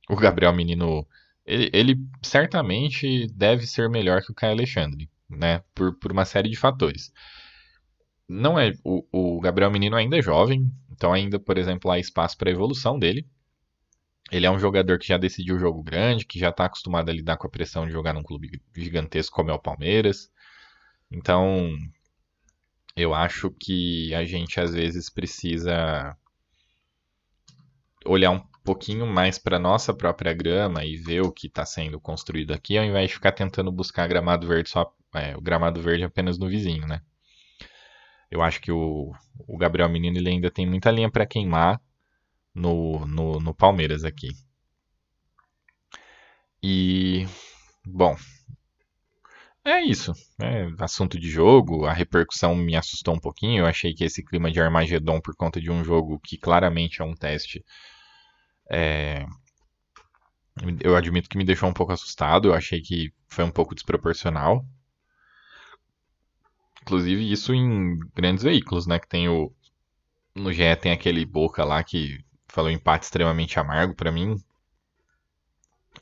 o 0.09 0.15
Gabriel 0.15 0.53
Menino 0.53 1.05
ele, 1.45 1.69
ele, 1.73 1.95
certamente 2.21 3.27
deve 3.33 3.65
ser 3.65 3.89
melhor 3.89 4.21
que 4.21 4.31
o 4.31 4.35
Caio 4.35 4.53
Alexandre, 4.53 5.09
né? 5.29 5.63
Por, 5.73 5.97
por 5.97 6.11
uma 6.11 6.25
série 6.25 6.49
de 6.49 6.57
fatores 6.57 7.11
não 8.27 8.59
é 8.59 8.73
o, 8.83 9.03
o 9.11 9.39
Gabriel 9.39 9.71
Menino 9.71 9.95
ainda 9.95 10.17
é 10.17 10.21
jovem, 10.21 10.71
então 10.91 11.13
ainda, 11.13 11.39
por 11.39 11.57
exemplo, 11.57 11.89
há 11.91 11.99
espaço 11.99 12.37
para 12.37 12.51
evolução 12.51 12.99
dele. 12.99 13.25
Ele 14.31 14.45
é 14.45 14.51
um 14.51 14.59
jogador 14.59 14.99
que 14.99 15.07
já 15.07 15.17
decidiu 15.17 15.55
o 15.55 15.59
jogo 15.59 15.81
grande, 15.81 16.25
que 16.25 16.37
já 16.37 16.49
está 16.49 16.65
acostumado 16.65 17.09
a 17.09 17.13
lidar 17.13 17.37
com 17.37 17.47
a 17.47 17.49
pressão 17.49 17.85
de 17.85 17.93
jogar 17.93 18.13
num 18.13 18.23
clube 18.23 18.61
gigantesco 18.75 19.35
como 19.35 19.49
é 19.49 19.53
o 19.53 19.59
Palmeiras. 19.59 20.29
Então, 21.09 21.73
eu 22.95 23.13
acho 23.13 23.49
que 23.51 24.13
a 24.13 24.25
gente 24.25 24.59
às 24.59 24.73
vezes 24.73 25.09
precisa 25.09 26.17
olhar 28.05 28.31
um 28.31 28.41
pouquinho 28.65 29.05
mais 29.07 29.37
para 29.37 29.57
nossa 29.57 29.93
própria 29.93 30.33
grama 30.33 30.83
e 30.83 30.97
ver 30.97 31.21
o 31.21 31.31
que 31.31 31.47
está 31.47 31.65
sendo 31.65 31.99
construído 31.99 32.53
aqui, 32.53 32.77
ao 32.77 32.83
invés 32.83 33.09
de 33.09 33.15
ficar 33.15 33.31
tentando 33.31 33.71
buscar 33.71 34.07
gramado 34.07 34.45
verde 34.45 34.69
só 34.69 34.93
é, 35.15 35.37
o 35.37 35.41
gramado 35.41 35.81
verde 35.81 36.03
apenas 36.03 36.37
no 36.37 36.49
vizinho, 36.49 36.85
né? 36.85 37.01
Eu 38.29 38.41
acho 38.41 38.61
que 38.61 38.71
o, 38.71 39.13
o 39.47 39.57
Gabriel 39.57 39.89
Menino 39.89 40.17
ele 40.17 40.29
ainda 40.29 40.51
tem 40.51 40.65
muita 40.67 40.91
linha 40.91 41.09
para 41.09 41.25
queimar 41.25 41.81
no, 42.53 43.05
no, 43.05 43.39
no 43.39 43.53
Palmeiras 43.53 44.03
aqui. 44.03 44.29
E 46.61 47.25
bom, 47.85 48.15
é 49.67 49.81
isso. 49.81 50.13
É 50.41 50.67
assunto 50.79 51.19
de 51.19 51.29
jogo, 51.29 51.85
a 51.85 51.91
repercussão 51.93 52.55
me 52.55 52.75
assustou 52.75 53.13
um 53.15 53.19
pouquinho. 53.19 53.59
Eu 53.59 53.65
achei 53.65 53.93
que 53.93 54.03
esse 54.05 54.23
clima 54.23 54.49
de 54.49 54.61
Armagedon, 54.61 55.19
por 55.19 55.35
conta 55.35 55.59
de 55.59 55.69
um 55.69 55.83
jogo 55.83 56.19
que 56.23 56.37
claramente 56.37 57.01
é 57.01 57.05
um 57.05 57.13
teste, 57.13 57.65
é... 58.71 59.25
eu 60.79 60.95
admito 60.95 61.29
que 61.29 61.37
me 61.37 61.43
deixou 61.43 61.67
um 61.69 61.73
pouco 61.73 61.91
assustado. 61.91 62.47
Eu 62.47 62.53
achei 62.53 62.81
que 62.81 63.11
foi 63.27 63.43
um 63.43 63.51
pouco 63.51 63.75
desproporcional. 63.75 64.65
Inclusive, 66.87 67.29
isso 67.29 67.53
em 67.53 67.99
grandes 68.15 68.45
veículos, 68.45 68.87
né? 68.87 68.97
Que 68.97 69.09
tem 69.09 69.27
o. 69.27 69.51
No 70.33 70.53
GE 70.53 70.73
tem 70.77 70.93
aquele 70.93 71.25
Boca 71.25 71.65
lá 71.65 71.83
que 71.83 72.23
falou 72.47 72.71
empate 72.71 73.03
extremamente 73.03 73.59
amargo. 73.59 73.93
para 73.93 74.09
mim, 74.09 74.37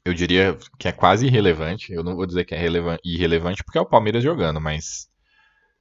eu 0.03 0.13
diria 0.13 0.55
que 0.77 0.87
é 0.87 0.91
quase 0.91 1.25
irrelevante. 1.25 1.91
Eu 1.91 2.03
não 2.03 2.15
vou 2.15 2.27
dizer 2.27 2.45
que 2.45 2.53
é 2.53 2.63
irrelevante 3.03 3.63
porque 3.63 3.79
é 3.79 3.81
o 3.81 3.85
Palmeiras 3.85 4.23
jogando, 4.23 4.61
mas 4.61 5.09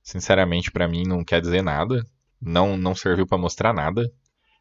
sinceramente 0.02 0.70
para 0.70 0.88
mim 0.88 1.02
não 1.06 1.22
quer 1.22 1.40
dizer 1.42 1.62
nada. 1.62 2.02
Não 2.40 2.76
não 2.76 2.94
serviu 2.94 3.26
para 3.26 3.36
mostrar 3.36 3.74
nada. 3.74 4.10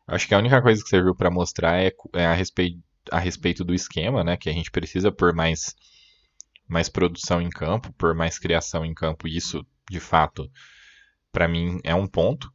Acho 0.06 0.28
que 0.28 0.36
a 0.36 0.40
única 0.40 0.62
coisa 0.62 0.84
que 0.84 0.90
serviu 0.90 1.16
para 1.16 1.32
mostrar 1.32 1.82
é, 1.82 1.92
é, 2.14 2.26
a, 2.26 2.34
respeito, 2.34 2.80
a 3.12 3.20
respeito 3.20 3.64
do 3.64 3.74
esquema, 3.74 4.24
né? 4.26 4.36
Que 4.36 4.50
a 4.50 4.54
gente 4.54 4.72
precisa 4.72 5.10
por 5.12 5.34
mais 5.34 5.74
mais 6.68 6.90
produção 6.90 7.42
em 7.42 7.50
campo, 7.50 7.94
por 7.94 8.14
mais 8.14 8.38
criação 8.40 8.86
em 8.86 8.94
campo. 8.94 9.28
Isso, 9.28 9.66
de 9.90 10.00
fato, 10.00 10.50
para 11.32 11.48
mim 11.48 11.80
é 11.84 11.94
um 11.96 12.08
ponto. 12.08 12.52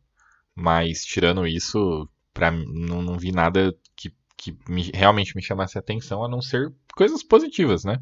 Mas 0.54 1.04
tirando 1.04 1.46
isso, 1.46 2.08
para 2.34 2.50
não, 2.50 3.00
não 3.02 3.18
vi 3.18 3.30
nada 3.30 3.72
que 3.94 4.12
que 4.38 4.56
me, 4.68 4.90
realmente 4.94 5.34
me 5.34 5.42
chamasse 5.42 5.76
atenção, 5.76 6.24
a 6.24 6.28
não 6.28 6.40
ser 6.40 6.72
coisas 6.94 7.22
positivas, 7.24 7.84
né? 7.84 8.00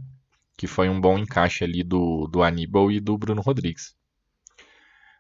Que 0.57 0.67
foi 0.67 0.89
um 0.89 1.01
bom 1.01 1.19
encaixe 1.19 1.65
ali 1.65 1.83
do, 1.83 2.29
do 2.29 2.43
Aníbal 2.43 2.93
e 2.93 3.01
do 3.01 3.17
Bruno 3.17 3.41
Rodrigues. 3.41 3.97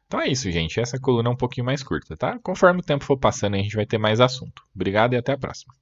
Então 0.06 0.20
é 0.20 0.28
isso, 0.28 0.50
gente. 0.50 0.78
Essa 0.78 1.00
coluna 1.00 1.30
é 1.30 1.32
um 1.32 1.36
pouquinho 1.36 1.64
mais 1.64 1.82
curta, 1.82 2.16
tá? 2.16 2.38
Conforme 2.40 2.80
o 2.80 2.84
tempo 2.84 3.04
for 3.04 3.16
passando, 3.16 3.54
a 3.54 3.58
gente 3.58 3.74
vai 3.74 3.86
ter 3.86 3.98
mais 3.98 4.20
assunto. 4.20 4.62
Obrigado 4.74 5.14
e 5.14 5.16
até 5.16 5.32
a 5.32 5.38
próxima. 5.38 5.74